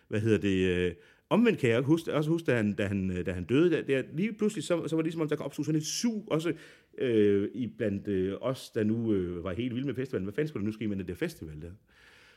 Hvad 0.08 0.20
hedder 0.20 0.38
det? 0.38 0.66
Øh, 0.66 0.94
omvendt 1.30 1.58
kan 1.58 1.70
jeg 1.70 1.80
huske, 1.80 2.14
også 2.14 2.30
huske, 2.30 2.46
da 2.46 2.56
han, 2.56 2.72
da 2.72 2.86
han, 2.86 3.10
øh, 3.10 3.26
da 3.26 3.32
han 3.32 3.44
døde, 3.44 3.70
der, 3.70 3.82
der, 3.82 4.02
lige 4.12 4.32
pludselig, 4.32 4.64
så, 4.64 4.88
så 4.88 4.96
var 4.96 5.02
det 5.02 5.06
ligesom, 5.06 5.20
om 5.20 5.28
der 5.28 5.36
opstod 5.36 5.64
sådan 5.64 5.80
et 5.80 5.86
sug, 5.86 6.28
også 6.30 6.52
øh, 6.98 7.48
i 7.54 7.66
blandt 7.66 8.08
øh, 8.08 8.34
os, 8.40 8.70
der 8.70 8.84
nu 8.84 9.12
øh, 9.12 9.44
var 9.44 9.52
helt 9.52 9.74
vilde 9.74 9.86
med 9.86 9.94
festivalen. 9.94 10.24
Hvad 10.24 10.34
fanden 10.34 10.48
skulle 10.48 10.62
der 10.62 10.66
nu 10.66 10.72
ske 10.72 10.88
med 10.88 10.96
den 10.96 11.08
der 11.08 11.14
festival 11.14 11.62
der? 11.62 11.70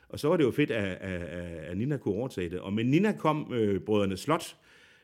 Og 0.10 0.20
så 0.20 0.28
var 0.28 0.38
det 0.38 0.44
jo 0.44 0.52
fedt, 0.52 0.72
at, 0.72 0.98
at, 0.98 1.22
at 1.70 1.78
Nina 1.78 1.98
kunne 1.98 2.16
overtage 2.16 2.50
det. 2.50 2.60
Og 2.60 2.74
med 2.74 2.84
Nina 2.84 3.12
kom 3.12 3.54
øh, 3.54 3.82
brødrene 3.82 4.18
Slot, 4.18 4.56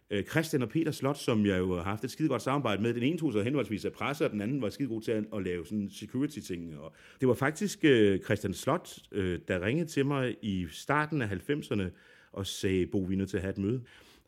øh, 0.09 0.23
Christian 0.23 0.61
og 0.61 0.69
Peter 0.69 0.91
Slot, 0.91 1.17
som 1.17 1.45
jeg 1.45 1.57
jo 1.57 1.75
har 1.75 1.83
haft 1.83 2.03
et 2.03 2.11
skide 2.11 2.29
godt 2.29 2.41
samarbejde 2.41 2.81
med. 2.81 2.93
Den 2.93 3.03
ene 3.03 3.17
tog 3.17 3.33
sig 3.33 3.43
henholdsvis 3.43 3.85
af 3.85 3.91
presse, 3.91 4.25
og 4.25 4.31
den 4.31 4.41
anden 4.41 4.61
var 4.61 4.69
skide 4.69 4.89
god 4.89 5.01
til 5.01 5.11
at, 5.11 5.23
at 5.35 5.43
lave 5.43 5.65
sådan 5.65 5.89
security-ting. 5.89 6.77
Og 6.77 6.93
det 7.19 7.27
var 7.27 7.33
faktisk 7.33 7.79
øh, 7.83 8.19
Christian 8.19 8.53
Slot, 8.53 8.89
øh, 9.11 9.39
der 9.47 9.65
ringede 9.65 9.89
til 9.89 10.05
mig 10.05 10.35
i 10.41 10.67
starten 10.71 11.21
af 11.21 11.27
90'erne 11.27 11.83
og 12.31 12.47
sagde, 12.47 12.87
Bo, 12.87 12.99
vi 12.99 13.13
er 13.13 13.17
nødt 13.17 13.29
til 13.29 13.37
at 13.37 13.43
have 13.43 13.51
et 13.51 13.57
møde. 13.57 13.81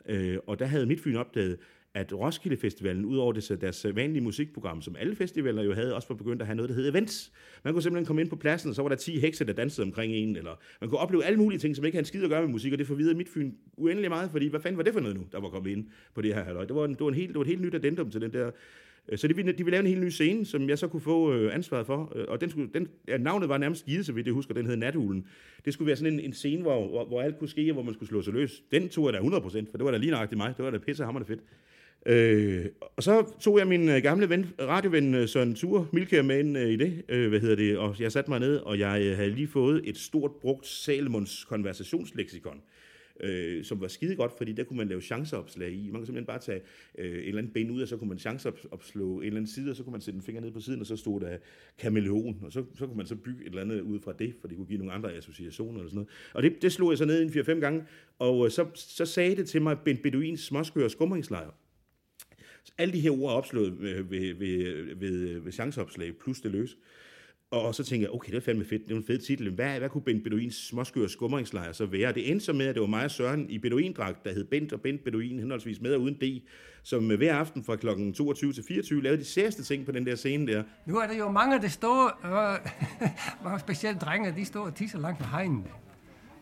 Øh, 0.06 0.38
og 0.48 0.60
der 0.60 0.66
havde 0.66 0.86
mit 0.86 1.02
fyn 1.02 1.16
opdaget, 1.16 1.58
at 1.94 2.14
Roskilde 2.14 2.58
Festivalen, 2.58 3.06
udover 3.06 3.34
det, 3.34 3.62
deres 3.62 3.86
vanlige 3.96 4.22
musikprogram, 4.22 4.82
som 4.82 4.96
alle 5.00 5.16
festivaler 5.16 5.64
jo 5.64 5.74
havde, 5.74 5.96
også 5.96 6.08
var 6.08 6.16
begyndt 6.16 6.42
at 6.42 6.48
have 6.48 6.56
noget, 6.56 6.70
der 6.70 6.76
hed 6.76 6.90
events. 6.90 7.32
Man 7.64 7.74
kunne 7.74 7.84
simpelthen 7.84 8.06
komme 8.06 8.22
ind 8.22 8.30
på 8.30 8.36
pladsen, 8.36 8.70
og 8.70 8.76
så 8.76 8.82
var 8.82 8.90
der 8.90 8.96
10 8.96 9.20
hekse, 9.20 9.46
der 9.46 9.54
dansede 9.54 9.86
omkring 9.86 10.14
en, 10.14 10.36
eller 10.36 10.60
man 10.82 10.90
kunne 10.90 11.00
opleve 11.00 11.26
alle 11.26 11.40
mulige 11.40 11.60
ting, 11.60 11.76
som 11.76 11.86
ikke 11.86 11.96
havde 11.96 12.02
en 12.02 12.06
skid 12.06 12.24
at 12.24 12.30
gøre 12.30 12.42
med 12.42 12.50
musik, 12.50 12.74
og 12.74 12.80
det 12.80 12.88
forvirrede 12.88 13.16
mit 13.16 13.30
fyn 13.30 13.52
uendelig 13.78 14.10
meget, 14.10 14.32
fordi 14.32 14.48
hvad 14.48 14.60
fanden 14.60 14.78
var 14.78 14.84
det 14.84 14.94
for 14.94 15.00
noget 15.00 15.18
nu, 15.18 15.28
der 15.32 15.40
var 15.40 15.50
kommet 15.50 15.72
ind 15.72 15.86
på 16.16 16.22
det 16.22 16.34
her 16.34 16.44
halvøj? 16.44 16.66
Det 16.66 16.76
var, 16.76 16.86
en, 16.86 16.92
det 16.92 17.00
var, 17.00 17.08
en 17.08 17.14
helt, 17.14 17.28
det 17.30 17.36
var 17.36 17.42
et 17.42 17.48
helt 17.48 17.62
nyt 17.62 17.76
addendum 17.76 18.12
til 18.12 18.22
den 18.22 18.34
der 18.34 18.52
øh, 19.10 19.18
så 19.18 19.28
de 19.28 19.36
ville, 19.36 19.52
de 19.52 19.58
ville 19.58 19.72
lave 19.72 19.80
en 19.80 19.88
helt 19.88 20.02
ny 20.02 20.10
scene, 20.10 20.46
som 20.46 20.70
jeg 20.70 20.78
så 20.78 20.88
kunne 20.88 21.02
få 21.02 21.34
øh, 21.34 21.56
ansvaret 21.56 21.86
for. 21.86 22.14
Øh, 22.16 22.26
og 22.28 22.42
den 22.42 22.50
skulle, 22.50 22.70
den, 22.74 22.88
ja, 23.08 23.18
navnet 23.18 23.50
var 23.50 23.58
nærmest 23.58 23.86
givet, 23.86 24.06
så 24.06 24.14
vidt 24.14 24.28
jeg 24.28 24.34
husker, 24.34 24.54
den 24.54 24.66
hed 24.66 24.76
Natulen. 24.76 25.28
Det 25.66 25.74
skulle 25.74 25.88
være 25.88 25.96
sådan 25.96 26.14
en, 26.14 26.20
en 26.20 26.34
scene, 26.34 26.62
hvor, 26.62 26.88
hvor, 26.88 27.06
hvor 27.06 27.22
alt 27.22 27.40
kunne 27.40 27.50
ske, 27.50 27.70
og 27.70 27.74
hvor 27.74 27.84
man 27.84 27.94
skulle 27.94 28.10
slå 28.10 28.22
sig 28.22 28.34
løs. 28.34 28.64
Den 28.72 28.90
tog 28.90 29.06
jeg 29.06 29.14
da 29.14 29.20
100%, 29.20 29.42
for 29.42 29.78
det 29.78 29.86
var 29.86 29.92
da 29.92 29.98
lige 29.98 30.12
nøjagtigt 30.12 30.38
mig. 30.38 30.54
Det 30.58 30.66
var 30.66 30.72
da 30.72 30.78
pissehammerende 30.78 31.28
fedt. 31.28 31.42
Øh, 32.08 32.66
og 32.98 33.04
så 33.04 33.34
tog 33.40 33.60
jeg 33.60 33.68
min 33.68 33.90
øh, 33.90 34.02
gamle 34.04 34.30
ven, 34.30 34.46
radioven 34.60 35.14
øh, 35.14 35.28
Søren 35.28 35.56
Ture 35.56 35.88
Milkær 35.94 36.22
med 36.22 36.40
ind 36.40 36.58
øh, 36.58 36.70
i 36.70 36.76
det, 36.76 37.04
øh, 37.10 37.30
hvad 37.30 37.40
hedder 37.40 37.56
det, 37.56 37.78
og 37.78 37.96
jeg 38.00 38.12
satte 38.12 38.32
mig 38.32 38.40
ned, 38.40 38.58
og 38.58 38.80
jeg 38.80 39.02
øh, 39.02 39.16
havde 39.18 39.30
lige 39.30 39.48
fået 39.48 39.82
et 39.86 39.98
stort 39.98 40.32
brugt 40.32 40.68
Salmons 40.68 41.46
konversationsleksikon, 41.46 42.62
øh, 43.20 43.64
som 43.64 43.82
var 43.82 43.88
skide 43.88 44.16
godt, 44.16 44.32
fordi 44.38 44.54
der 44.54 44.64
kunne 44.64 44.78
man 44.78 44.88
lave 44.88 45.02
chanceopslag 45.02 45.72
i. 45.72 45.84
Man 45.84 45.92
kunne 45.92 46.06
simpelthen 46.06 46.26
bare 46.26 46.40
tage 46.40 46.62
øh, 46.98 47.12
en 47.12 47.18
eller 47.18 47.38
anden 47.38 47.54
ben 47.54 47.72
ud, 47.72 47.82
og 47.82 47.88
så 47.88 47.98
kunne 47.98 48.10
man 48.10 48.20
chanceopslå 48.20 49.18
en 49.20 49.24
eller 49.24 49.38
anden 49.38 49.52
side, 49.52 49.70
og 49.72 49.76
så 49.76 49.84
kunne 49.84 49.92
man 49.92 50.02
sætte 50.02 50.18
en 50.18 50.24
finger 50.24 50.42
ned 50.42 50.52
på 50.52 50.60
siden, 50.60 50.80
og 50.80 50.86
så 50.86 50.96
stod 50.96 51.20
der 51.20 51.38
kameleon, 51.80 52.40
og 52.46 52.52
så, 52.52 52.64
så 52.76 52.86
kunne 52.86 52.98
man 52.98 53.06
så 53.06 53.16
bygge 53.16 53.42
et 53.42 53.48
eller 53.48 53.62
andet 53.62 53.82
ud 53.82 54.00
fra 54.00 54.14
det, 54.20 54.34
for 54.42 54.48
det 54.48 54.58
kunne 54.58 54.68
give 54.68 54.80
nogle 54.80 54.94
andre 54.94 55.14
associationer 55.14 55.80
eller 55.80 55.90
sådan 55.90 55.96
noget. 55.96 56.10
Og 56.34 56.44
det, 56.44 56.62
det 56.62 56.72
slog 56.72 56.92
jeg 56.92 56.98
så 56.98 57.06
ned 57.06 57.22
en 57.22 57.30
4-5 57.30 57.60
gange, 57.60 57.84
og 58.20 58.46
øh, 58.46 58.52
så, 58.52 58.66
så 58.76 59.06
sagde 59.06 59.36
det 59.36 59.50
til 59.50 59.62
mig, 59.62 59.78
Ben 59.80 59.98
Beduins 59.98 60.42
småskør 60.42 60.88
skumringslejr. 60.88 61.52
Alle 62.78 62.94
de 62.94 63.00
her 63.00 63.12
ord 63.12 63.32
er 63.32 63.36
opslået 63.36 63.82
ved, 63.82 64.04
ved, 64.04 64.34
ved, 64.34 64.96
ved, 64.96 65.40
ved 65.40 65.52
chanceopslag, 65.52 66.16
plus 66.16 66.42
det 66.42 66.52
løs. 66.52 66.78
Og 67.52 67.76
så 67.76 67.84
tænkte 67.84 68.04
jeg, 68.04 68.16
okay, 68.16 68.32
det 68.32 68.38
er 68.38 68.42
fandme 68.42 68.66
fedt, 68.66 68.84
det 68.88 68.92
er 68.92 68.98
en 68.98 69.04
fed 69.04 69.20
titel. 69.20 69.54
Hvad, 69.54 69.80
hvad 69.80 69.90
kunne 69.90 70.02
Bent 70.02 70.24
Beduins 70.24 70.68
småskøre 70.68 71.10
skumringslejr 71.10 71.72
så 71.72 71.86
være? 71.86 72.14
Det 72.14 72.32
endte 72.32 72.46
så 72.46 72.54
med, 72.54 72.66
at 72.66 72.76
det 72.76 72.82
var 72.82 72.88
mig 72.88 73.04
og 73.04 73.12
Søren 73.12 73.50
i 73.50 73.58
Beduindragt, 73.58 74.26
der 74.26 74.34
hed 74.34 74.44
Bent 74.44 74.74
og 74.74 74.82
Bent 74.82 75.04
Beduin, 75.04 75.40
henholdsvis 75.40 75.82
med 75.82 75.94
og 75.94 76.02
uden 76.02 76.14
D, 76.14 76.44
som 76.84 77.12
øh, 77.12 77.18
hver 77.18 77.36
aften 77.36 77.64
fra 77.64 77.76
kl. 77.76 77.88
22 78.14 78.54
til 78.54 78.64
24 78.68 79.04
lavede 79.04 79.20
de 79.20 79.26
særste 79.26 79.64
ting 79.64 79.86
på 79.86 79.92
den 79.92 80.06
der 80.06 80.16
scene 80.16 80.52
der. 80.52 80.64
Nu 80.86 80.98
er 80.98 81.08
der 81.08 81.18
jo 81.18 81.32
mange, 81.32 81.62
der 81.62 81.68
står, 81.68 82.26
øh, 82.26 82.60
mange 83.44 83.60
specielle 83.60 84.00
drenge, 84.00 84.34
de 84.36 84.46
står 84.46 84.66
og 84.66 84.76
tisser 84.76 85.00
langt 85.00 85.20
fra 85.20 85.30
hegnen. 85.38 85.68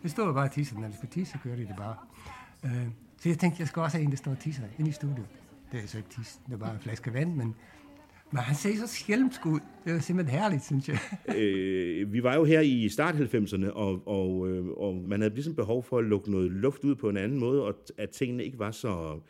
Det 0.02 0.10
står 0.10 0.32
bare 0.32 0.44
og 0.44 0.52
tisser, 0.52 0.78
når 0.78 0.88
de 0.88 0.96
skal 0.96 1.08
tisse, 1.08 1.32
så 1.32 1.38
gør 1.48 1.56
de 1.56 1.62
det 1.62 1.74
bare. 1.78 1.96
Øh, 2.64 2.86
så 3.20 3.28
jeg 3.28 3.38
tænkte, 3.38 3.60
jeg 3.60 3.68
skal 3.68 3.82
også 3.82 3.96
have 3.96 4.04
en, 4.04 4.10
der 4.10 4.16
står 4.16 4.30
og 4.30 4.38
tisser 4.38 4.62
inde 4.78 4.90
i 4.90 4.92
studiet. 4.92 5.26
Det 5.72 5.80
er 5.82 5.86
så 5.86 5.96
ikke 5.96 6.10
tis, 6.10 6.40
det 6.46 6.52
er 6.52 6.58
bare 6.58 6.74
en 6.74 6.80
flaske 6.80 7.14
vand, 7.14 7.34
men, 7.34 7.54
men 8.30 8.38
han 8.38 8.56
ser 8.56 8.76
så 8.76 8.86
skælmsk 8.86 9.46
ud. 9.46 9.60
Det 9.84 9.92
var 9.92 9.98
simpelthen 9.98 10.40
herligt, 10.40 10.64
synes 10.64 10.88
jeg. 10.88 10.98
øh, 11.38 12.12
vi 12.12 12.22
var 12.22 12.34
jo 12.34 12.44
her 12.44 12.60
i 12.60 12.88
start 12.88 13.14
90'erne, 13.14 13.70
og, 13.70 14.08
og, 14.08 14.48
øh, 14.48 14.66
og 14.68 14.94
man 14.94 15.20
havde 15.20 15.34
ligesom 15.34 15.54
behov 15.54 15.82
for 15.82 15.98
at 15.98 16.04
lukke 16.04 16.30
noget 16.30 16.50
luft 16.50 16.84
ud 16.84 16.94
på 16.94 17.08
en 17.08 17.16
anden 17.16 17.38
måde, 17.38 17.62
og 17.62 17.74
at 17.98 18.10
tingene 18.10 18.44
ikke 18.44 18.58
var 18.58 18.70
så 18.70 19.20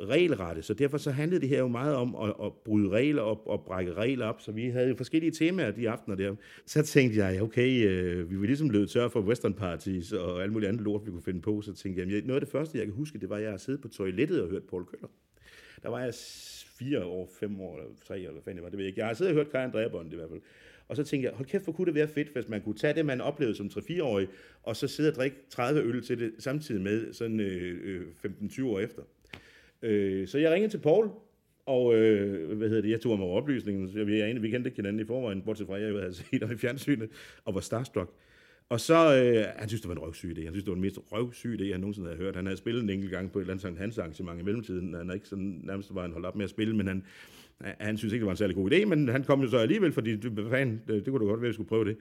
regelrette, 0.00 0.62
så 0.62 0.74
derfor 0.74 0.98
så 0.98 1.10
handlede 1.10 1.40
det 1.40 1.48
her 1.48 1.58
jo 1.58 1.68
meget 1.68 1.94
om 1.94 2.16
at, 2.16 2.34
at 2.44 2.52
bryde 2.64 2.88
regler 2.88 3.22
op 3.22 3.42
og 3.46 3.64
brække 3.64 3.92
regler 3.92 4.26
op, 4.26 4.40
så 4.40 4.52
vi 4.52 4.68
havde 4.68 4.88
jo 4.88 4.94
forskellige 4.96 5.30
temaer 5.30 5.70
de 5.70 5.90
aftener 5.90 6.16
der. 6.16 6.34
Så 6.66 6.82
tænkte 6.82 7.18
jeg, 7.18 7.42
okay, 7.42 7.86
øh, 7.88 8.30
vi 8.30 8.40
var 8.40 8.46
ligesom 8.46 8.70
løbet 8.70 8.90
tør 8.90 9.08
for 9.08 9.20
western 9.20 9.54
parties 9.54 10.12
og 10.12 10.42
alle 10.42 10.52
mulige 10.52 10.68
andre 10.68 10.84
lort, 10.84 11.06
vi 11.06 11.10
kunne 11.10 11.22
finde 11.22 11.40
på, 11.40 11.60
så 11.60 11.74
tænkte 11.74 12.02
jeg, 12.02 12.22
noget 12.22 12.34
af 12.34 12.40
det 12.40 12.48
første, 12.48 12.78
jeg 12.78 12.86
kan 12.86 12.94
huske, 12.94 13.18
det 13.18 13.28
var, 13.28 13.36
at 13.36 13.42
jeg 13.42 13.60
siddet 13.60 13.80
på 13.80 13.88
toilettet 13.88 14.42
og 14.42 14.50
hørt 14.50 14.62
Paul 14.62 14.84
Køller. 14.84 15.08
Der 15.82 15.88
var 15.88 16.00
jeg 16.00 16.14
fire 16.78 17.04
år, 17.04 17.30
fem 17.40 17.60
år, 17.60 17.78
eller 17.78 17.90
tre, 18.06 18.16
eller 18.16 18.32
hvad 18.32 18.42
fanden 18.42 18.56
det 18.56 18.62
var, 18.62 18.70
det 18.70 18.78
ved 18.78 18.84
jeg 18.84 18.88
ikke. 18.88 19.00
Jeg 19.00 19.06
har 19.06 19.14
siddet 19.14 19.30
og 19.30 19.36
hørt 19.36 19.52
Kai 19.52 19.64
Andrea 19.64 19.88
Bond 19.88 20.12
i 20.12 20.16
hvert 20.16 20.28
fald. 20.28 20.40
Og 20.88 20.96
så 20.96 21.04
tænkte 21.04 21.28
jeg, 21.28 21.36
hold 21.36 21.48
kæft, 21.48 21.64
hvor 21.64 21.72
kunne 21.72 21.86
det 21.86 21.94
være 21.94 22.08
fedt, 22.08 22.28
hvis 22.28 22.48
man 22.48 22.62
kunne 22.62 22.74
tage 22.74 22.94
det, 22.94 23.06
man 23.06 23.20
oplevede 23.20 23.56
som 23.56 23.66
3-4-årig, 23.66 24.28
og 24.62 24.76
så 24.76 24.88
sidde 24.88 25.10
og 25.10 25.14
drikke 25.14 25.36
30 25.50 25.80
øl 25.80 26.02
til 26.02 26.18
det, 26.18 26.32
samtidig 26.38 26.80
med 26.80 27.12
sådan 27.12 27.40
øh, 27.40 27.78
øh 27.84 28.06
15-20 28.42 28.64
år 28.64 28.80
efter. 28.80 29.02
Øh, 29.82 30.28
så 30.28 30.38
jeg 30.38 30.52
ringede 30.52 30.72
til 30.72 30.78
Paul, 30.78 31.10
og 31.66 31.94
øh, 31.94 32.56
hvad 32.56 32.68
hedder 32.68 32.82
det, 32.82 32.90
jeg 32.90 33.00
tog 33.00 33.18
mig 33.18 33.28
oplysningen, 33.28 33.88
så 33.88 34.04
vi, 34.04 34.20
er 34.20 34.40
vi 34.40 34.50
kendte 34.50 34.68
ikke 34.68 34.76
hinanden 34.76 35.00
i 35.00 35.04
forvejen, 35.04 35.42
bortset 35.42 35.66
fra, 35.66 35.76
at 35.76 35.82
jeg 35.82 35.92
havde 35.92 36.14
set 36.14 36.42
ham 36.42 36.52
i 36.52 36.56
fjernsynet, 36.56 37.10
og 37.44 37.54
var 37.54 37.60
starstruck. 37.60 38.10
Og 38.70 38.80
så, 38.80 39.14
øh, 39.16 39.44
han 39.56 39.68
synes, 39.68 39.80
det 39.80 39.88
var 39.88 39.94
en 39.94 40.00
røvsyg 40.00 40.30
idé. 40.38 40.44
Han 40.44 40.52
synes, 40.52 40.64
det 40.64 40.70
var 40.70 40.74
den 40.74 40.82
mest 40.82 40.98
røvsyg 41.12 41.56
idé, 41.60 41.72
han 41.72 41.80
nogensinde 41.80 42.08
havde 42.08 42.18
hørt. 42.18 42.36
Han 42.36 42.46
havde 42.46 42.56
spillet 42.56 42.82
en 42.82 42.90
enkelt 42.90 43.10
gang 43.10 43.32
på 43.32 43.38
et 43.38 43.42
eller 43.42 43.52
andet 43.52 43.62
Sankt 43.62 43.78
Hans 43.78 43.98
arrangement 43.98 44.40
i 44.40 44.42
mellemtiden. 44.42 44.94
Han 44.94 45.10
er 45.10 45.14
ikke 45.14 45.28
sådan, 45.28 45.60
nærmest 45.64 45.94
var 45.94 46.02
han 46.02 46.12
holdt 46.12 46.26
op 46.26 46.36
med 46.36 46.44
at 46.44 46.50
spille, 46.50 46.76
men 46.76 46.86
han, 46.86 47.04
han 47.60 47.98
synes 47.98 48.12
ikke, 48.12 48.20
det 48.22 48.26
var 48.26 48.32
en 48.32 48.36
særlig 48.36 48.56
god 48.56 48.72
idé, 48.72 48.84
men 48.84 49.08
han 49.08 49.24
kom 49.24 49.40
jo 49.40 49.48
så 49.48 49.58
alligevel, 49.58 49.92
fordi 49.92 50.16
det, 50.16 50.46
fan, 50.50 50.82
det, 50.88 51.04
det 51.04 51.12
kunne 51.12 51.24
da 51.24 51.30
godt 51.30 51.40
være, 51.40 51.46
at 51.46 51.50
vi 51.50 51.54
skulle 51.54 51.68
prøve 51.68 51.84
det. 51.84 51.96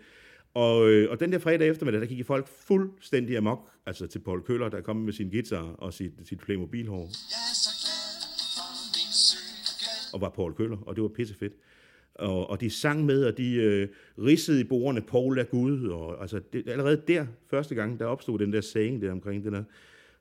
Og, 0.54 0.90
øh, 0.90 1.12
og 1.12 1.20
den 1.20 1.32
der 1.32 1.40
fredag 1.40 1.70
eftermiddag, 1.70 2.02
der 2.02 2.08
gik 2.08 2.26
folk 2.26 2.48
fuldstændig 2.48 3.38
amok, 3.38 3.70
altså 3.86 4.08
til 4.08 4.20
Paul 4.20 4.42
Køller, 4.42 4.70
der 4.70 4.82
kom 4.82 4.96
med 4.96 5.14
sin 5.14 5.30
guitar 5.30 5.64
og 5.78 5.94
sit, 5.94 6.14
sit 6.24 6.40
Playmobil-hår. 6.40 7.10
Og 10.14 10.22
var 10.22 10.30
Paul 10.30 10.54
Køller, 10.54 10.78
og 10.78 10.96
det 10.96 11.02
var 11.02 11.10
pissefedt. 11.10 11.54
Og, 12.20 12.50
og 12.50 12.62
de 12.62 12.70
sang 12.70 13.06
med, 13.06 13.26
og 13.26 13.38
de 13.38 13.56
øh, 13.56 13.88
ridsede 14.18 14.62
i 14.62 14.64
bordene, 14.64 15.02
Paul 15.02 15.40
er 15.40 15.44
Gud, 15.44 15.88
og 15.88 16.22
altså, 16.22 16.42
det, 16.54 16.70
allerede 16.70 17.02
der, 17.08 17.26
første 17.50 17.76
gang, 17.76 18.00
der 18.00 18.06
opstod 18.06 18.40
den 18.40 18.54
der 18.54 18.62
saying 18.62 19.02
der 19.02 19.12
omkring 19.12 19.44
den 19.44 19.54
der, 19.54 19.64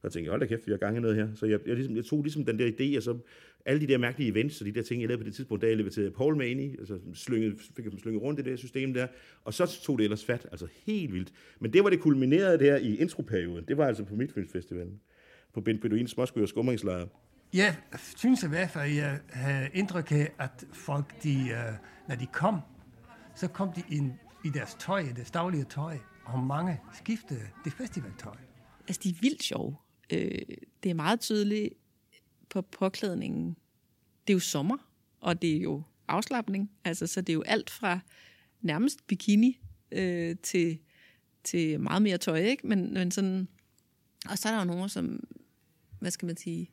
så 0.03 0.09
tænkte 0.09 0.25
jeg, 0.25 0.31
hold 0.31 0.41
da 0.41 0.47
kæft, 0.47 0.67
vi 0.67 0.73
har 0.73 0.79
gang 0.79 0.97
i 0.97 1.01
noget 1.01 1.17
her. 1.17 1.29
Så 1.35 1.47
jeg, 1.47 1.61
jeg, 1.67 1.75
ligesom, 1.75 1.97
jeg 1.97 2.05
tog 2.05 2.23
ligesom 2.23 2.45
den 2.45 2.59
der 2.59 2.71
idé, 2.71 2.97
og 2.97 3.03
så 3.03 3.19
alle 3.65 3.81
de 3.81 3.87
der 3.87 3.99
mærkelige 3.99 4.31
events, 4.31 4.61
og 4.61 4.67
de 4.67 4.73
der 4.73 4.83
ting, 4.83 5.01
jeg 5.01 5.09
lavede 5.09 5.23
på 5.23 5.27
det 5.27 5.35
tidspunkt, 5.35 5.63
der 5.63 5.69
jeg 5.69 5.77
leverede 5.77 6.11
Paul 6.11 6.37
med 6.37 6.49
ind 6.49 6.61
i, 6.61 6.77
altså 6.79 6.99
slynget, 7.15 7.55
fik 7.77 7.85
jeg 7.85 7.93
slynget 7.99 8.23
rundt 8.23 8.41
i 8.41 8.43
det 8.43 8.51
der 8.51 8.57
system 8.57 8.95
der, 8.95 9.07
og 9.45 9.55
så 9.55 9.81
tog 9.83 9.99
det 9.99 10.05
ellers 10.05 10.25
fat, 10.25 10.47
altså 10.51 10.67
helt 10.87 11.13
vildt. 11.13 11.33
Men 11.61 11.73
det 11.73 11.85
var 11.85 11.91
det 11.91 12.01
kulminerede 12.01 12.59
der 12.59 12.77
i 12.77 12.97
introperioden, 12.97 13.65
det 13.69 13.77
var 13.79 13.87
altså 13.87 14.05
på 14.05 14.15
Midtfynsfestivalen, 14.15 15.01
på 15.55 15.61
Ben 15.61 15.79
Beduins 15.79 16.11
Småsky 16.11 16.39
og 16.39 16.49
Skumringslejr. 16.49 17.07
Jeg 17.53 17.77
synes 18.17 18.43
i 18.43 18.49
hvert 18.49 18.71
fald, 18.71 18.91
at 18.91 18.97
jeg 18.97 19.21
havde 19.31 19.69
indtryk 19.75 20.13
af, 20.13 20.33
at 20.39 20.65
folk, 20.73 21.23
de, 21.23 21.49
øh, 21.49 21.73
når 22.09 22.15
de 22.15 22.27
kom, 22.27 22.61
så 23.35 23.49
kom 23.49 23.73
de 23.73 23.83
ind 23.91 24.13
i 24.45 24.49
deres 24.49 24.77
tøj, 24.79 25.13
deres 25.17 25.31
daglige 25.31 25.65
tøj, 25.65 25.99
og 26.25 26.39
mange 26.39 26.81
skiftede 26.95 27.49
det 27.65 27.73
festivaltøj. 27.73 28.37
Altså, 28.89 29.01
de 29.05 29.09
er 29.09 29.15
vildt 29.21 29.43
sjove. 29.43 29.77
Øh, 30.13 30.41
det 30.83 30.91
er 30.91 30.95
meget 30.95 31.21
tydeligt 31.21 31.75
på 32.49 32.63
påklædningen. 32.63 33.57
Det 34.27 34.33
er 34.33 34.35
jo 34.35 34.41
sommer, 34.41 34.77
og 35.21 35.43
det 35.43 35.57
er 35.57 35.61
jo 35.61 35.83
afslappning. 36.09 36.71
Altså, 36.85 37.07
så 37.07 37.21
det 37.21 37.29
er 37.29 37.35
jo 37.35 37.43
alt 37.43 37.71
fra 37.71 38.01
nærmest 38.61 39.07
bikini 39.07 39.61
øh, 39.93 40.37
til, 40.43 40.79
til 41.45 41.81
meget 41.81 42.03
mere 42.03 42.19
tøj, 42.19 42.39
ikke? 42.39 42.67
Men, 42.67 42.95
men 42.95 43.11
sådan... 43.11 43.49
Og 44.31 44.39
så 44.39 44.49
er 44.49 44.53
der 44.53 44.59
jo 44.59 44.65
nogen, 44.65 44.89
som, 44.89 45.21
hvad 46.01 46.11
skal 46.11 46.27
man 46.27 46.37
sige, 46.37 46.71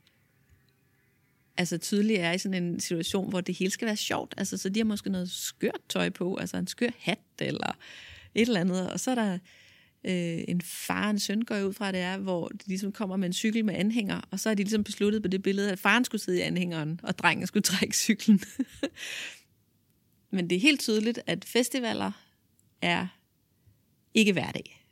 altså 1.58 1.78
tydeligt 1.78 2.20
er 2.20 2.32
i 2.32 2.38
sådan 2.38 2.64
en 2.64 2.80
situation, 2.80 3.28
hvor 3.28 3.40
det 3.40 3.54
hele 3.54 3.70
skal 3.70 3.86
være 3.86 3.96
sjovt. 3.96 4.34
Altså, 4.36 4.56
så 4.56 4.68
de 4.68 4.80
har 4.80 4.84
måske 4.84 5.10
noget 5.10 5.30
skørt 5.30 5.80
tøj 5.88 6.10
på, 6.10 6.36
altså 6.36 6.56
en 6.56 6.66
skør 6.66 6.88
hat 6.98 7.18
eller 7.38 7.76
et 8.34 8.46
eller 8.46 8.60
andet. 8.60 8.90
Og 8.90 9.00
så 9.00 9.10
er 9.10 9.14
der 9.14 9.38
øh, 10.04 10.44
en 10.48 10.60
far 10.60 11.04
og 11.04 11.10
en 11.10 11.18
søn, 11.18 11.42
går 11.42 11.60
ud 11.60 11.72
fra, 11.72 11.92
det 11.92 12.00
er, 12.00 12.18
hvor 12.18 12.48
de 12.48 12.66
ligesom 12.66 12.92
kommer 12.92 13.16
med 13.16 13.26
en 13.26 13.32
cykel 13.32 13.64
med 13.64 13.74
anhænger, 13.74 14.20
og 14.30 14.40
så 14.40 14.50
er 14.50 14.54
de 14.54 14.62
ligesom 14.62 14.84
besluttet 14.84 15.22
på 15.22 15.28
det 15.28 15.42
billede, 15.42 15.72
at 15.72 15.78
faren 15.78 16.04
skulle 16.04 16.22
sidde 16.22 16.38
i 16.38 16.42
anhængeren, 16.42 17.00
og 17.02 17.18
drengen 17.18 17.46
skulle 17.46 17.62
trække 17.62 17.96
cyklen. 17.96 18.40
Men 20.30 20.50
det 20.50 20.56
er 20.56 20.60
helt 20.60 20.80
tydeligt, 20.80 21.20
at 21.26 21.44
festivaler 21.44 22.12
er 22.82 23.06
ikke 24.14 24.32
hverdag. 24.32 24.86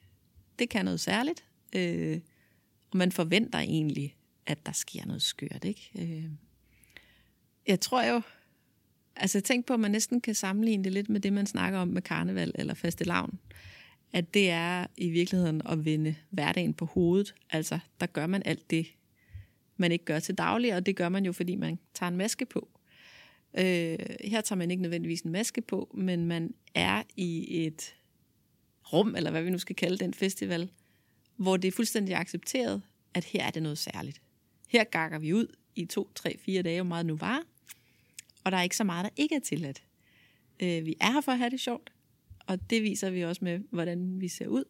Det 0.59 0.69
kan 0.69 0.85
noget 0.85 1.01
særligt, 1.01 1.45
øh, 1.77 2.21
og 2.91 2.97
man 2.97 3.13
forventer 3.13 3.59
egentlig, 3.59 4.17
at 4.47 4.67
der 4.67 4.73
sker 4.73 5.07
noget 5.07 5.23
skørt. 5.23 5.65
Ikke? 5.65 5.91
Øh, 5.99 6.25
jeg 7.67 7.81
tror 7.81 8.05
jo, 8.05 8.23
altså 9.17 9.41
tænk 9.41 9.67
på, 9.67 9.75
at 9.75 9.81
man 9.81 9.91
næsten 9.91 10.21
kan 10.21 10.35
sammenligne 10.35 10.85
det 10.85 10.93
lidt 10.93 11.09
med 11.09 11.21
det, 11.21 11.33
man 11.33 11.47
snakker 11.47 11.79
om 11.79 11.89
med 11.89 12.03
karneval 12.03 12.53
eller 12.55 12.75
fastelavn. 12.75 13.39
At 14.13 14.35
det 14.35 14.51
er 14.51 14.87
i 14.97 15.11
virkeligheden 15.11 15.63
at 15.65 15.85
vende 15.85 16.15
hverdagen 16.31 16.75
på 16.75 16.85
hovedet. 16.85 17.35
Altså, 17.51 17.79
der 18.01 18.07
gør 18.07 18.27
man 18.27 18.43
alt 18.45 18.71
det, 18.71 18.87
man 19.77 19.93
ikke 19.93 20.05
gør 20.05 20.19
til 20.19 20.35
daglig, 20.35 20.75
og 20.75 20.87
det 20.87 20.97
gør 20.97 21.09
man 21.09 21.25
jo, 21.25 21.33
fordi 21.33 21.57
man 21.57 21.79
tager 21.95 22.11
en 22.11 22.17
maske 22.17 22.47
på. 22.47 22.69
Øh, 23.59 23.99
her 24.25 24.41
tager 24.41 24.55
man 24.55 24.71
ikke 24.71 24.83
nødvendigvis 24.83 25.21
en 25.21 25.33
maske 25.33 25.61
på, 25.61 25.91
men 25.95 26.25
man 26.27 26.55
er 26.75 27.03
i 27.17 27.65
et 27.67 27.95
rum, 28.93 29.17
eller 29.17 29.31
hvad 29.31 29.43
vi 29.43 29.51
nu 29.51 29.59
skal 29.59 29.77
kalde 29.77 29.99
den 29.99 30.15
festival, 30.15 30.71
hvor 31.37 31.57
det 31.57 31.69
er 31.69 31.73
fuldstændig 31.73 32.15
accepteret, 32.15 32.83
at 33.15 33.25
her 33.25 33.47
er 33.47 33.51
det 33.51 33.63
noget 33.63 33.79
særligt. 33.79 34.23
Her 34.69 34.85
gakker 34.85 35.19
vi 35.19 35.35
ud 35.35 35.47
i 35.75 35.85
to, 35.85 36.11
tre, 36.15 36.39
fire 36.39 36.63
dage, 36.63 36.83
hvor 36.83 36.89
meget 36.89 37.07
nu 37.07 37.17
var, 37.17 37.43
og 38.45 38.53
der 38.53 38.59
er 38.59 38.63
ikke 38.63 38.77
så 38.77 38.85
meget, 38.85 39.05
der 39.05 39.11
ikke 39.17 39.35
er 39.35 39.41
tilladt. 39.41 39.83
Øh, 40.63 40.87
vi 40.87 40.97
er 41.01 41.13
her 41.13 41.21
for 41.21 41.33
at 41.33 41.39
have 41.39 41.51
det 41.51 41.61
sjovt, 41.61 41.93
og 42.47 42.71
det 42.71 42.83
viser 42.83 43.11
vi 43.11 43.25
også 43.25 43.45
med, 43.45 43.61
hvordan 43.71 44.21
vi 44.21 44.29
ser 44.29 44.47
ud. 44.49 44.65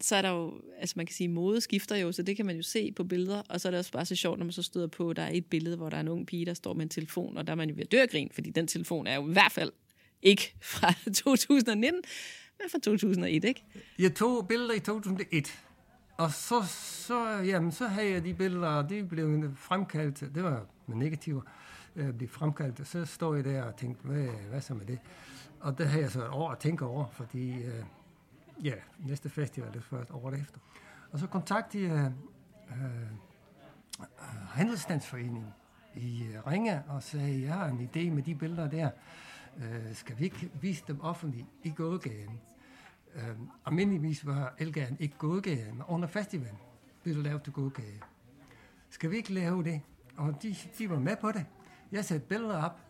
Så 0.00 0.16
er 0.16 0.22
der 0.22 0.30
jo, 0.30 0.60
altså 0.78 0.94
man 0.96 1.06
kan 1.06 1.14
sige, 1.14 1.28
mode 1.28 1.60
skifter 1.60 1.96
jo, 1.96 2.12
så 2.12 2.22
det 2.22 2.36
kan 2.36 2.46
man 2.46 2.56
jo 2.56 2.62
se 2.62 2.92
på 2.92 3.04
billeder, 3.04 3.42
og 3.48 3.60
så 3.60 3.68
er 3.68 3.70
det 3.70 3.78
også 3.78 3.92
bare 3.92 4.06
så 4.06 4.14
sjovt, 4.14 4.38
når 4.38 4.44
man 4.44 4.52
så 4.52 4.62
støder 4.62 4.86
på, 4.86 5.10
at 5.10 5.16
der 5.16 5.22
er 5.22 5.30
et 5.32 5.46
billede, 5.46 5.76
hvor 5.76 5.90
der 5.90 5.96
er 5.96 6.00
en 6.00 6.08
ung 6.08 6.26
pige, 6.26 6.46
der 6.46 6.54
står 6.54 6.74
med 6.74 6.82
en 6.82 6.88
telefon, 6.88 7.36
og 7.36 7.46
der 7.46 7.52
er 7.52 7.56
man 7.56 7.68
jo 7.68 7.74
ved 7.74 7.84
at 7.84 7.92
dø 7.92 8.06
grin, 8.10 8.30
fordi 8.34 8.50
den 8.50 8.66
telefon 8.66 9.06
er 9.06 9.14
jo 9.14 9.28
i 9.28 9.32
hvert 9.32 9.52
fald 9.52 9.72
ikke 10.22 10.54
fra 10.60 10.92
2019, 11.24 12.02
men 12.58 12.70
fra 12.70 12.78
2001, 12.78 13.44
ikke? 13.44 13.64
Jeg 13.98 14.14
tog 14.14 14.48
billeder 14.48 14.74
i 14.74 14.80
2001, 14.80 15.58
og 16.16 16.32
så, 16.32 16.62
så, 17.06 17.28
jamen, 17.28 17.72
så 17.72 17.86
havde 17.86 18.10
jeg 18.10 18.24
de 18.24 18.34
billeder, 18.34 18.68
og 18.68 18.90
de 18.90 19.04
blev 19.04 19.56
fremkaldt, 19.56 20.20
det 20.34 20.42
var 20.42 20.66
med 20.86 20.96
negativer, 20.96 21.42
Øh, 21.96 22.14
blive 22.14 22.28
fremkaldt, 22.28 22.88
så 22.88 23.04
står 23.04 23.34
jeg 23.34 23.44
der 23.44 23.62
og 23.62 23.76
tænkte, 23.76 24.06
hvad, 24.06 24.26
hvad 24.50 24.60
så 24.60 24.74
med 24.74 24.86
det? 24.86 24.98
Og 25.60 25.78
det 25.78 25.88
har 25.88 26.00
jeg 26.00 26.10
så 26.10 26.24
et 26.24 26.30
år 26.30 26.50
at 26.50 26.58
tænke 26.58 26.84
over, 26.84 27.06
fordi 27.10 27.62
øh, 27.62 27.84
ja, 28.64 28.74
næste 28.98 29.28
festival 29.28 29.76
er 29.76 29.80
først 29.80 30.10
året 30.10 30.40
efter. 30.40 30.58
Og 31.10 31.18
så 31.18 31.26
kontaktede 31.26 31.92
jeg 31.92 32.12
øh, 32.70 32.82
øh, 32.82 33.08
Handelsstandsforeningen 34.48 35.46
i 35.94 36.24
øh, 36.24 36.46
Ringe 36.46 36.82
og 36.88 37.02
sagde, 37.02 37.42
jeg 37.42 37.54
har 37.54 37.66
en 37.66 37.90
idé 37.94 38.10
med 38.10 38.22
de 38.22 38.34
billeder 38.34 38.68
der. 38.68 38.90
Øh, 39.58 39.94
skal 39.94 40.18
vi 40.18 40.24
ikke 40.24 40.50
vise 40.60 40.84
dem 40.88 41.00
offentligt 41.00 41.46
i 41.62 41.70
gågaden? 41.70 42.40
Øh, 43.14 43.36
almindeligvis 43.66 44.26
var 44.26 44.54
Elgaden 44.58 44.96
ikke 45.00 45.14
gågaden, 45.18 45.74
men 45.74 45.82
under 45.88 46.08
festivalen 46.08 46.58
blev 47.02 47.14
det 47.14 47.24
lavet 47.24 47.42
til 47.42 47.52
gågade. 47.52 48.00
Skal 48.90 49.10
vi 49.10 49.16
ikke 49.16 49.32
lave 49.32 49.64
det? 49.64 49.80
Og 50.16 50.42
de, 50.42 50.56
de 50.78 50.90
var 50.90 50.98
med 50.98 51.16
på 51.16 51.32
det. 51.32 51.46
Jeg 51.92 52.04
satte 52.04 52.26
billeder 52.26 52.64
op, 52.64 52.80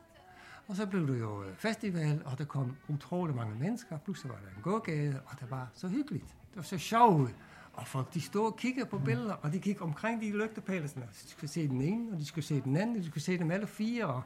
og 0.69 0.77
så 0.77 0.87
blev 0.87 1.09
det 1.09 1.21
jo 1.21 1.45
festival, 1.55 2.23
og 2.25 2.39
der 2.39 2.45
kom 2.45 2.77
utrolig 2.89 3.37
mange 3.37 3.55
mennesker. 3.55 3.99
Pludselig 3.99 4.33
var 4.33 4.39
der 4.39 4.57
en 4.57 4.63
gågade, 4.63 5.21
og 5.27 5.41
det 5.41 5.51
var 5.51 5.71
så 5.75 5.89
hyggeligt. 5.89 6.27
Det 6.27 6.57
var 6.57 6.63
så 6.63 6.79
sjovt. 6.79 7.35
Og 7.73 7.87
folk, 7.87 8.15
de 8.15 8.21
stod 8.21 8.47
og 8.47 8.57
kiggede 8.57 8.87
på 8.87 8.99
billeder, 8.99 9.33
og 9.33 9.53
de 9.53 9.59
gik 9.59 9.83
omkring 9.83 10.23
de 10.23 10.31
lygtepæle. 10.31 10.83
De 10.85 10.91
skulle 11.13 11.51
se 11.51 11.69
den 11.69 11.81
ene, 11.81 12.13
og 12.13 12.19
de 12.19 12.25
skulle 12.25 12.45
se 12.45 12.61
den 12.61 12.77
anden, 12.77 12.97
og 12.97 13.03
de 13.03 13.09
skulle 13.09 13.25
se 13.25 13.39
dem 13.39 13.51
alle 13.51 13.67
fire. 13.67 14.07
Og, 14.07 14.23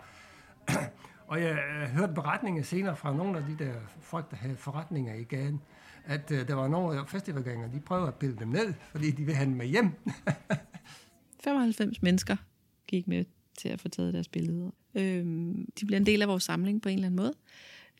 og 1.30 1.42
jeg 1.42 1.54
hørte 1.94 2.14
beretninger 2.14 2.62
senere 2.62 2.96
fra 2.96 3.16
nogle 3.16 3.38
af 3.38 3.44
de 3.44 3.64
der 3.64 3.74
folk, 4.00 4.30
der 4.30 4.36
havde 4.36 4.56
forretninger 4.56 5.14
i 5.14 5.24
gaden, 5.24 5.60
at 6.04 6.30
uh, 6.30 6.36
der 6.36 6.54
var 6.54 6.68
nogle 6.68 7.00
af 7.00 7.08
festivalgængere, 7.08 7.72
de 7.72 7.80
prøvede 7.80 8.08
at 8.08 8.14
pille 8.14 8.36
dem 8.36 8.48
ned, 8.48 8.74
fordi 8.90 9.10
de 9.10 9.24
ville 9.24 9.34
have 9.34 9.46
dem 9.46 9.56
med 9.56 9.66
hjem. 9.66 9.90
95 11.44 12.02
mennesker 12.02 12.36
gik 12.86 13.08
med 13.08 13.24
til 13.58 13.68
at 13.68 13.80
få 13.80 13.88
taget 13.88 14.14
deres 14.14 14.28
billeder. 14.28 14.70
Øhm, 14.94 15.66
de 15.80 15.86
bliver 15.86 16.00
en 16.00 16.06
del 16.06 16.22
af 16.22 16.28
vores 16.28 16.42
samling 16.42 16.82
på 16.82 16.88
en 16.88 16.94
eller 16.94 17.06
anden 17.06 17.16
måde, 17.16 17.34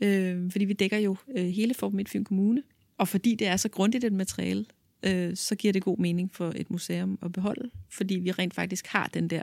øhm, 0.03 0.51
fordi 0.51 0.65
vi 0.65 0.73
dækker 0.73 0.99
jo 0.99 1.17
øh, 1.37 1.47
hele 1.47 1.75
Form 1.75 1.93
Midtfyn 1.93 2.25
Kommune, 2.25 2.63
og 2.99 3.09
fordi 3.09 3.35
det 3.35 3.47
er 3.47 3.57
så 3.57 3.69
grundigt 3.69 4.05
et 4.05 4.13
materiale, 4.13 4.65
øh, 5.03 5.37
så 5.37 5.55
giver 5.55 5.73
det 5.73 5.83
god 5.83 5.99
mening 5.99 6.31
for 6.35 6.53
et 6.57 6.71
museum 6.71 7.19
at 7.23 7.33
beholde, 7.33 7.71
fordi 7.91 8.15
vi 8.15 8.31
rent 8.31 8.55
faktisk 8.55 8.87
har 8.87 9.07
den 9.07 9.29
der 9.29 9.43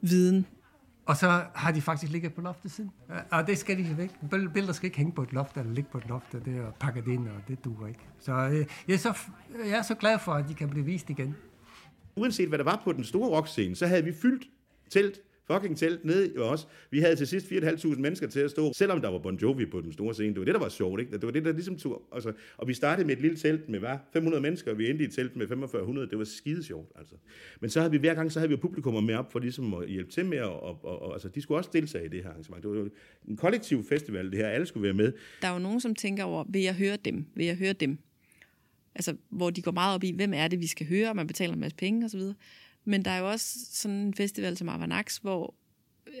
viden. 0.00 0.46
Og 1.06 1.16
så 1.16 1.42
har 1.54 1.72
de 1.72 1.80
faktisk 1.80 2.12
ligget 2.12 2.34
på 2.34 2.40
loftet 2.40 2.70
siden. 2.70 2.90
Og 3.30 3.46
det 3.46 3.58
skal 3.58 3.78
de 3.78 3.96
væk. 3.96 4.10
Billeder 4.30 4.72
skal 4.72 4.86
ikke 4.86 4.98
hænge 4.98 5.12
på 5.12 5.22
et 5.22 5.32
loft, 5.32 5.56
eller 5.56 5.72
ligge 5.72 5.90
på 5.92 5.98
et 5.98 6.08
loft, 6.08 6.34
og 6.34 6.44
det 6.44 6.56
er 6.56 6.70
pakket 6.80 7.08
ind, 7.08 7.28
og 7.28 7.40
det 7.48 7.64
duer 7.64 7.86
ikke. 7.86 8.00
Så 8.18 8.32
øh, 8.32 8.66
jeg, 8.88 8.94
er 8.94 8.98
så 8.98 9.18
jeg 9.64 9.78
er 9.78 9.82
så 9.82 9.94
glad 9.94 10.18
for, 10.18 10.32
at 10.32 10.48
de 10.48 10.54
kan 10.54 10.68
blive 10.68 10.84
vist 10.84 11.10
igen. 11.10 11.34
Uanset 12.16 12.48
hvad 12.48 12.58
der 12.58 12.64
var 12.64 12.80
på 12.84 12.92
den 12.92 13.04
store 13.04 13.28
rockscene, 13.28 13.76
så 13.76 13.86
havde 13.86 14.04
vi 14.04 14.12
fyldt 14.12 14.44
Telt, 14.90 15.20
fucking 15.46 15.78
telt 15.78 16.04
ned 16.04 16.34
i 16.34 16.38
os. 16.38 16.68
Vi 16.90 17.00
havde 17.00 17.16
til 17.16 17.26
sidst 17.26 17.46
4.500 17.46 18.00
mennesker 18.00 18.26
til 18.26 18.40
at 18.40 18.50
stå, 18.50 18.72
selvom 18.72 19.00
der 19.00 19.08
var 19.08 19.18
Bon 19.18 19.36
Jovi 19.36 19.66
på 19.66 19.80
den 19.80 19.92
store 19.92 20.14
scene. 20.14 20.28
Det 20.28 20.38
var 20.38 20.44
det, 20.44 20.54
der 20.54 20.60
var 20.60 20.68
sjovt, 20.68 21.00
ikke? 21.00 21.12
Det 21.12 21.22
var 21.22 21.30
det, 21.30 21.44
der 21.44 21.52
ligesom 21.52 21.78
tog, 21.78 22.02
altså, 22.12 22.32
og 22.56 22.68
vi 22.68 22.74
startede 22.74 23.06
med 23.06 23.16
et 23.16 23.22
lille 23.22 23.36
telt 23.36 23.68
med, 23.68 23.78
hvad? 23.78 23.96
500 24.12 24.42
mennesker, 24.42 24.70
og 24.70 24.78
vi 24.78 24.90
endte 24.90 25.04
i 25.04 25.06
et 25.06 25.12
telt 25.12 25.36
med 25.36 25.48
4500. 25.48 26.08
Det 26.10 26.18
var 26.18 26.24
skide 26.24 26.64
sjovt, 26.64 26.92
altså. 26.98 27.14
Men 27.60 27.70
så 27.70 27.80
havde 27.80 27.90
vi 27.90 27.98
hver 27.98 28.14
gang, 28.14 28.32
så 28.32 28.38
havde 28.38 28.48
vi 28.48 28.54
jo 28.54 28.60
publikummer 28.60 29.00
med 29.00 29.14
op 29.14 29.32
for 29.32 29.38
ligesom 29.38 29.74
at 29.74 29.88
hjælpe 29.88 30.10
til 30.10 30.26
med, 30.26 30.40
og, 30.40 30.62
og, 30.62 30.84
og, 30.84 31.02
og 31.02 31.12
altså, 31.12 31.28
de 31.28 31.42
skulle 31.42 31.58
også 31.58 31.70
deltage 31.72 32.04
i 32.04 32.08
det 32.08 32.22
her 32.22 32.30
arrangement. 32.30 32.62
Det 32.62 32.70
var 32.70 32.88
en 33.28 33.36
kollektiv 33.36 33.84
festival, 33.88 34.30
det 34.30 34.38
her. 34.38 34.48
Alle 34.48 34.66
skulle 34.66 34.84
være 34.84 34.94
med. 34.94 35.12
Der 35.42 35.48
er 35.48 35.52
jo 35.52 35.58
nogen, 35.58 35.80
som 35.80 35.94
tænker 35.94 36.24
over, 36.24 36.44
vil 36.48 36.62
jeg 36.62 36.74
høre 36.74 36.96
dem? 37.04 37.26
Vil 37.34 37.46
jeg 37.46 37.56
høre 37.56 37.72
dem? 37.72 37.98
Altså, 38.94 39.16
hvor 39.30 39.50
de 39.50 39.62
går 39.62 39.72
meget 39.72 39.94
op 39.94 40.04
i, 40.04 40.10
hvem 40.10 40.32
er 40.34 40.48
det, 40.48 40.60
vi 40.60 40.66
skal 40.66 40.86
høre, 40.86 41.08
og 41.08 41.16
man 41.16 41.26
betaler 41.26 41.54
en 41.54 41.60
masse 41.60 41.76
penge 41.76 42.04
osv. 42.04 42.20
Men 42.88 43.04
der 43.04 43.10
er 43.10 43.18
jo 43.18 43.30
også 43.30 43.58
sådan 43.70 43.96
en 43.96 44.14
festival 44.14 44.56
som 44.56 44.68
Avanax, 44.68 45.16
hvor 45.16 45.54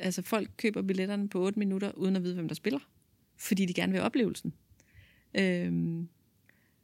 altså, 0.00 0.22
folk 0.22 0.50
køber 0.56 0.82
billetterne 0.82 1.28
på 1.28 1.40
8 1.40 1.58
minutter, 1.58 1.92
uden 1.92 2.16
at 2.16 2.22
vide, 2.22 2.34
hvem 2.34 2.48
der 2.48 2.54
spiller. 2.54 2.80
Fordi 3.36 3.66
de 3.66 3.74
gerne 3.74 3.92
vil 3.92 3.98
have 3.98 4.06
oplevelsen. 4.06 4.54
Øhm, 5.34 6.08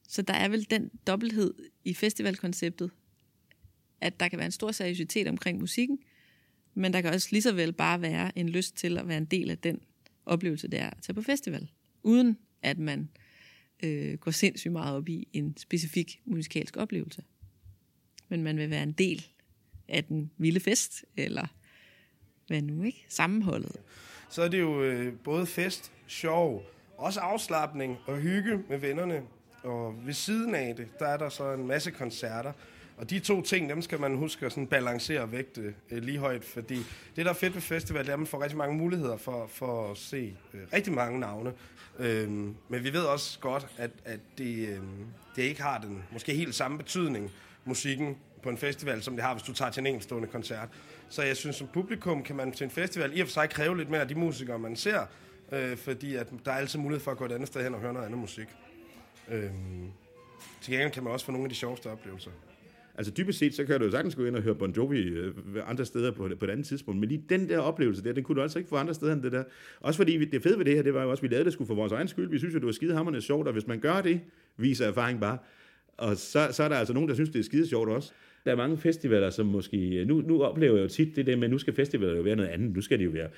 så 0.08 0.22
der 0.22 0.34
er 0.34 0.48
vel 0.48 0.66
den 0.70 0.90
dobbelthed 1.06 1.54
i 1.84 1.94
festivalkonceptet, 1.94 2.90
at 4.00 4.20
der 4.20 4.28
kan 4.28 4.38
være 4.38 4.46
en 4.46 4.52
stor 4.52 4.72
seriøsitet 4.72 5.28
omkring 5.28 5.58
musikken, 5.58 5.98
men 6.74 6.92
der 6.92 7.00
kan 7.00 7.14
også 7.14 7.28
lige 7.30 7.42
så 7.42 7.52
vel 7.52 7.72
bare 7.72 8.02
være 8.02 8.38
en 8.38 8.48
lyst 8.48 8.76
til 8.76 8.98
at 8.98 9.08
være 9.08 9.18
en 9.18 9.24
del 9.24 9.50
af 9.50 9.58
den 9.58 9.80
oplevelse, 10.26 10.68
der 10.68 10.78
er 10.78 10.90
at 10.90 11.02
tage 11.02 11.14
på 11.14 11.22
festival, 11.22 11.70
uden 12.02 12.38
at 12.62 12.78
man 12.78 13.08
øh, 13.82 14.14
går 14.14 14.30
sindssygt 14.30 14.72
meget 14.72 14.96
op 14.96 15.08
i 15.08 15.28
en 15.32 15.56
specifik 15.56 16.20
musikalsk 16.24 16.76
oplevelse. 16.76 17.22
Men 18.28 18.42
man 18.42 18.56
vil 18.56 18.70
være 18.70 18.82
en 18.82 18.92
del 18.92 19.26
af 19.88 20.04
den 20.04 20.30
vilde 20.38 20.60
fest, 20.60 21.04
eller 21.16 21.46
hvad 22.46 22.62
nu, 22.62 22.82
ikke? 22.82 23.04
Sammenholdet. 23.08 23.76
Så 24.30 24.42
er 24.42 24.48
det 24.48 24.60
jo 24.60 24.82
øh, 24.82 25.12
både 25.24 25.46
fest, 25.46 25.92
sjov, 26.06 26.62
også 26.96 27.20
afslappning 27.20 27.98
og 28.06 28.16
hygge 28.16 28.62
med 28.68 28.78
vennerne. 28.78 29.22
Og 29.62 30.06
ved 30.06 30.14
siden 30.14 30.54
af 30.54 30.76
det, 30.76 30.98
der 30.98 31.06
er 31.06 31.16
der 31.16 31.28
så 31.28 31.52
en 31.52 31.66
masse 31.66 31.90
koncerter. 31.90 32.52
Og 32.96 33.10
de 33.10 33.18
to 33.18 33.42
ting, 33.42 33.70
dem 33.70 33.82
skal 33.82 34.00
man 34.00 34.16
huske 34.16 34.46
at 34.46 34.52
sådan 34.52 34.66
balancere 34.66 35.20
og 35.20 35.32
vægte 35.32 35.74
øh, 35.90 36.02
lige 36.02 36.18
højt, 36.18 36.44
fordi 36.44 36.76
det, 37.16 37.24
der 37.24 37.30
er 37.30 37.34
fedt 37.34 37.54
ved 37.54 37.62
festival, 37.62 38.02
det 38.02 38.08
er, 38.08 38.12
at 38.12 38.18
man 38.18 38.26
får 38.26 38.42
rigtig 38.42 38.58
mange 38.58 38.76
muligheder 38.76 39.16
for, 39.16 39.46
for 39.46 39.90
at 39.90 39.98
se 39.98 40.36
øh, 40.54 40.60
rigtig 40.72 40.92
mange 40.92 41.20
navne. 41.20 41.52
Øhm, 41.98 42.56
men 42.68 42.84
vi 42.84 42.92
ved 42.92 43.02
også 43.02 43.38
godt, 43.40 43.66
at, 43.78 43.90
at 44.04 44.20
det, 44.38 44.68
øh, 44.68 44.78
det 45.36 45.42
ikke 45.42 45.62
har 45.62 45.78
den 45.78 46.02
måske 46.12 46.34
helt 46.34 46.54
samme 46.54 46.78
betydning, 46.78 47.30
musikken 47.64 48.16
på 48.42 48.48
en 48.48 48.56
festival, 48.56 49.02
som 49.02 49.14
det 49.14 49.24
har, 49.24 49.34
hvis 49.34 49.42
du 49.42 49.52
tager 49.52 49.70
til 49.70 49.80
en 49.80 49.86
enkeltstående 49.86 50.28
koncert. 50.28 50.68
Så 51.08 51.22
jeg 51.22 51.36
synes, 51.36 51.56
som 51.56 51.68
publikum 51.72 52.22
kan 52.22 52.36
man 52.36 52.52
til 52.52 52.64
en 52.64 52.70
festival 52.70 53.18
i 53.18 53.20
og 53.20 53.26
for 53.26 53.32
sig 53.32 53.50
kræve 53.50 53.76
lidt 53.76 53.90
mere 53.90 54.00
af 54.00 54.08
de 54.08 54.14
musikere, 54.14 54.58
man 54.58 54.76
ser, 54.76 55.00
øh, 55.52 55.76
fordi 55.76 56.14
at 56.14 56.32
der 56.44 56.52
er 56.52 56.56
altid 56.56 56.78
mulighed 56.78 57.04
for 57.04 57.10
at 57.10 57.16
gå 57.16 57.24
et 57.24 57.32
andet 57.32 57.48
sted 57.48 57.62
hen 57.62 57.74
og 57.74 57.80
høre 57.80 57.92
noget 57.92 58.06
andet 58.06 58.20
musik. 58.20 58.46
Øh, 59.30 59.50
til 60.62 60.72
gengæld 60.72 60.90
kan 60.90 61.02
man 61.02 61.12
også 61.12 61.26
få 61.26 61.32
nogle 61.32 61.44
af 61.44 61.50
de 61.50 61.54
sjoveste 61.54 61.86
oplevelser. 61.86 62.30
Altså 62.94 63.12
dybest 63.16 63.38
set, 63.38 63.54
så 63.54 63.64
kan 63.64 63.78
du 63.78 63.84
jo 63.84 63.90
sagtens 63.90 64.14
gå 64.14 64.24
ind 64.24 64.36
og 64.36 64.42
høre 64.42 64.54
Bon 64.54 64.72
Jovi 64.72 64.98
øh, 64.98 65.34
andre 65.66 65.84
steder 65.84 66.10
på, 66.10 66.28
på 66.38 66.44
et 66.44 66.50
andet 66.50 66.66
tidspunkt, 66.66 67.00
men 67.00 67.08
lige 67.08 67.24
den 67.28 67.48
der 67.48 67.58
oplevelse 67.58 68.04
der, 68.04 68.12
den 68.12 68.24
kunne 68.24 68.36
du 68.36 68.42
altså 68.42 68.58
ikke 68.58 68.68
få 68.68 68.76
andre 68.76 68.94
steder 68.94 69.12
end 69.12 69.22
det 69.22 69.32
der. 69.32 69.44
Også 69.80 69.96
fordi 69.96 70.24
det 70.24 70.42
fede 70.42 70.58
ved 70.58 70.64
det 70.64 70.74
her, 70.74 70.82
det 70.82 70.94
var 70.94 71.02
jo 71.02 71.10
også, 71.10 71.20
at 71.20 71.30
vi 71.30 71.34
lavede 71.34 71.44
det 71.44 71.52
skulle 71.52 71.68
for 71.68 71.74
vores 71.74 71.92
egen 71.92 72.08
skyld. 72.08 72.30
Vi 72.30 72.38
synes 72.38 72.54
jo, 72.54 72.58
det 72.58 72.66
var 72.66 72.72
skidehammerende 72.72 73.22
sjovt, 73.22 73.46
og 73.46 73.52
hvis 73.52 73.66
man 73.66 73.80
gør 73.80 74.00
det, 74.00 74.20
viser 74.56 74.86
erfaring 74.86 75.20
bare. 75.20 75.38
Og 75.96 76.16
så, 76.16 76.48
så 76.52 76.62
er 76.62 76.68
der 76.68 76.76
altså 76.76 76.94
nogen, 76.94 77.08
der 77.08 77.14
synes, 77.14 77.30
det 77.30 77.38
er 77.38 77.44
skide 77.44 77.68
sjovt 77.68 77.88
også. 77.88 78.12
Der 78.44 78.52
er 78.52 78.56
mange 78.56 78.78
festivaler, 78.78 79.30
som 79.30 79.46
måske... 79.46 79.96
Øh, 79.96 80.06
nu, 80.06 80.20
nu 80.20 80.42
oplever 80.42 80.74
jeg 80.74 80.82
jo 80.82 80.88
tit 80.88 81.16
det 81.16 81.26
der 81.26 81.36
med, 81.36 81.44
at 81.44 81.50
nu 81.50 81.58
skal 81.58 81.74
festivaler 81.74 82.16
jo 82.16 82.22
være 82.22 82.36
noget 82.36 82.48
andet. 82.48 82.74
Nu 82.74 82.80
skal 82.80 82.98
det 82.98 83.04
jo 83.04 83.10
være 83.10 83.28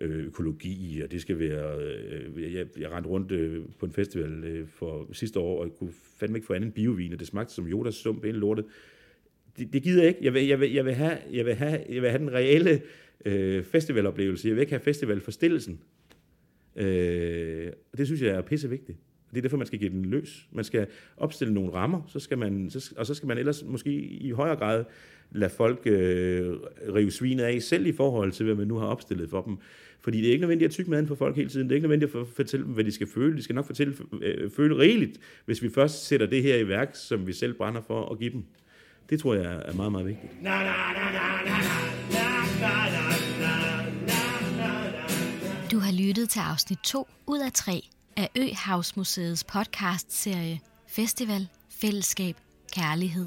øh, 0.00 0.26
økologi, 0.26 1.00
og 1.04 1.12
det 1.12 1.20
skal 1.20 1.38
være... 1.38 1.78
Øh, 1.80 2.54
jeg, 2.54 2.66
jeg 2.78 2.90
rendte 2.90 3.10
rundt 3.10 3.32
øh, 3.32 3.62
på 3.78 3.86
en 3.86 3.92
festival 3.92 4.44
øh, 4.44 4.66
for 4.68 5.08
sidste 5.12 5.40
år, 5.40 5.60
og 5.60 5.66
jeg 5.66 5.74
kunne 5.78 5.92
fandme 6.20 6.38
ikke 6.38 6.46
få 6.46 6.52
anden 6.52 6.72
biovin, 6.72 7.12
og 7.12 7.18
det 7.18 7.26
smagte 7.26 7.54
som 7.54 7.66
Jodas 7.66 7.94
sump 7.94 8.24
ind 8.24 8.36
lortet. 8.36 8.64
Det, 9.58 9.72
det 9.72 9.82
gider 9.82 10.02
jeg 10.02 10.08
ikke. 10.08 10.24
Jeg 10.24 10.34
vil, 10.34 10.46
jeg 10.46 10.60
vil, 10.60 10.72
jeg 10.72 10.84
vil, 10.84 10.94
have, 10.94 11.18
jeg 11.32 11.46
vil, 11.46 11.54
have, 11.54 11.84
jeg 11.88 12.02
vil 12.02 12.10
have 12.10 12.20
den 12.20 12.32
reelle 12.32 12.82
øh, 13.24 13.64
festivaloplevelse. 13.64 14.48
Jeg 14.48 14.56
vil 14.56 14.60
ikke 14.60 14.72
have 14.72 14.80
festivalforstillelsen. 14.80 15.80
Øh, 16.76 17.72
og 17.92 17.98
det 17.98 18.06
synes 18.06 18.22
jeg 18.22 18.30
er 18.30 18.40
pissevigtigt. 18.40 18.98
Det 19.34 19.40
er 19.40 19.42
derfor, 19.42 19.56
man 19.56 19.66
skal 19.66 19.78
give 19.78 19.90
den 19.90 20.04
løs. 20.04 20.46
Man 20.52 20.64
skal 20.64 20.86
opstille 21.16 21.54
nogle 21.54 21.72
rammer, 21.72 22.02
så 22.08 22.20
skal 22.20 22.38
man, 22.38 22.70
så, 22.70 22.94
og 22.96 23.06
så 23.06 23.14
skal 23.14 23.26
man 23.26 23.38
ellers 23.38 23.64
måske 23.64 23.90
i 24.00 24.30
højere 24.30 24.56
grad 24.56 24.84
lade 25.30 25.50
folk 25.50 25.80
øh, 25.86 26.56
rive 26.94 27.10
svinet 27.10 27.44
af, 27.44 27.62
selv 27.62 27.86
i 27.86 27.92
forhold 27.92 28.32
til, 28.32 28.44
hvad 28.44 28.54
man 28.54 28.66
nu 28.66 28.76
har 28.76 28.86
opstillet 28.86 29.30
for 29.30 29.42
dem. 29.42 29.56
Fordi 30.00 30.18
det 30.18 30.28
er 30.28 30.32
ikke 30.32 30.40
nødvendigt 30.40 30.68
at 30.68 30.72
tykke 30.72 30.90
maden 30.90 31.06
for 31.06 31.14
folk 31.14 31.36
hele 31.36 31.48
tiden. 31.48 31.68
Det 31.68 31.72
er 31.72 31.76
ikke 31.76 31.88
nødvendigt 31.88 32.14
at 32.14 32.26
fortælle 32.28 32.66
dem, 32.66 32.74
hvad 32.74 32.84
de 32.84 32.92
skal 32.92 33.06
føle. 33.06 33.36
De 33.36 33.42
skal 33.42 33.54
nok 33.54 33.66
fortælle, 33.66 33.94
øh, 34.22 34.50
føle 34.50 34.78
rigeligt, 34.78 35.20
hvis 35.44 35.62
vi 35.62 35.68
først 35.68 36.06
sætter 36.06 36.26
det 36.26 36.42
her 36.42 36.56
i 36.56 36.68
værk, 36.68 36.90
som 36.94 37.26
vi 37.26 37.32
selv 37.32 37.54
brænder 37.54 37.80
for 37.80 38.12
at 38.12 38.18
give 38.18 38.32
dem. 38.32 38.44
Det 39.10 39.20
tror 39.20 39.34
jeg 39.34 39.62
er 39.64 39.72
meget, 39.72 39.92
meget 39.92 40.06
vigtigt. 40.06 40.32
Du 45.72 45.78
har 45.78 45.92
lyttet 45.92 46.28
til 46.28 46.40
afsnit 46.40 46.78
2 46.78 47.08
ud 47.26 47.38
af 47.38 47.52
3 47.52 47.72
af 48.16 48.30
Øhavsmuseets 48.36 49.44
podcast-serie 49.44 50.60
Festival, 50.88 51.48
Fællesskab, 51.70 52.36
Kærlighed. 52.72 53.26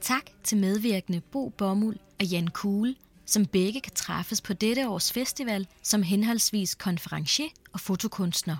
Tak 0.00 0.22
til 0.44 0.58
medvirkende 0.58 1.20
Bo 1.20 1.48
Bommel 1.48 1.98
og 2.20 2.26
Jan 2.26 2.48
Kuhle, 2.48 2.94
som 3.26 3.46
begge 3.46 3.80
kan 3.80 3.92
træffes 3.94 4.40
på 4.40 4.52
dette 4.52 4.88
års 4.88 5.12
festival 5.12 5.66
som 5.82 6.02
henholdsvis 6.02 6.74
konferencier 6.74 7.48
og 7.72 7.80
fotokunstner. 7.80 8.56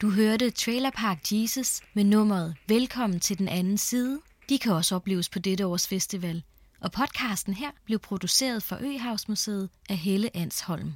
Du 0.00 0.10
hørte 0.10 0.50
Trailer 0.50 0.90
Park 0.90 1.18
Jesus 1.32 1.80
med 1.94 2.04
nummeret 2.04 2.56
Velkommen 2.68 3.20
til 3.20 3.38
den 3.38 3.48
anden 3.48 3.78
side. 3.78 4.20
De 4.48 4.58
kan 4.58 4.72
også 4.72 4.94
opleves 4.94 5.28
på 5.28 5.38
dette 5.38 5.66
års 5.66 5.88
festival– 5.88 6.42
og 6.84 6.92
podcasten 6.92 7.54
her 7.54 7.70
blev 7.84 7.98
produceret 7.98 8.62
for 8.62 8.78
Øhavsmuseet 8.80 9.70
af 9.90 9.96
Helle 9.96 10.36
Ansholm. 10.36 10.92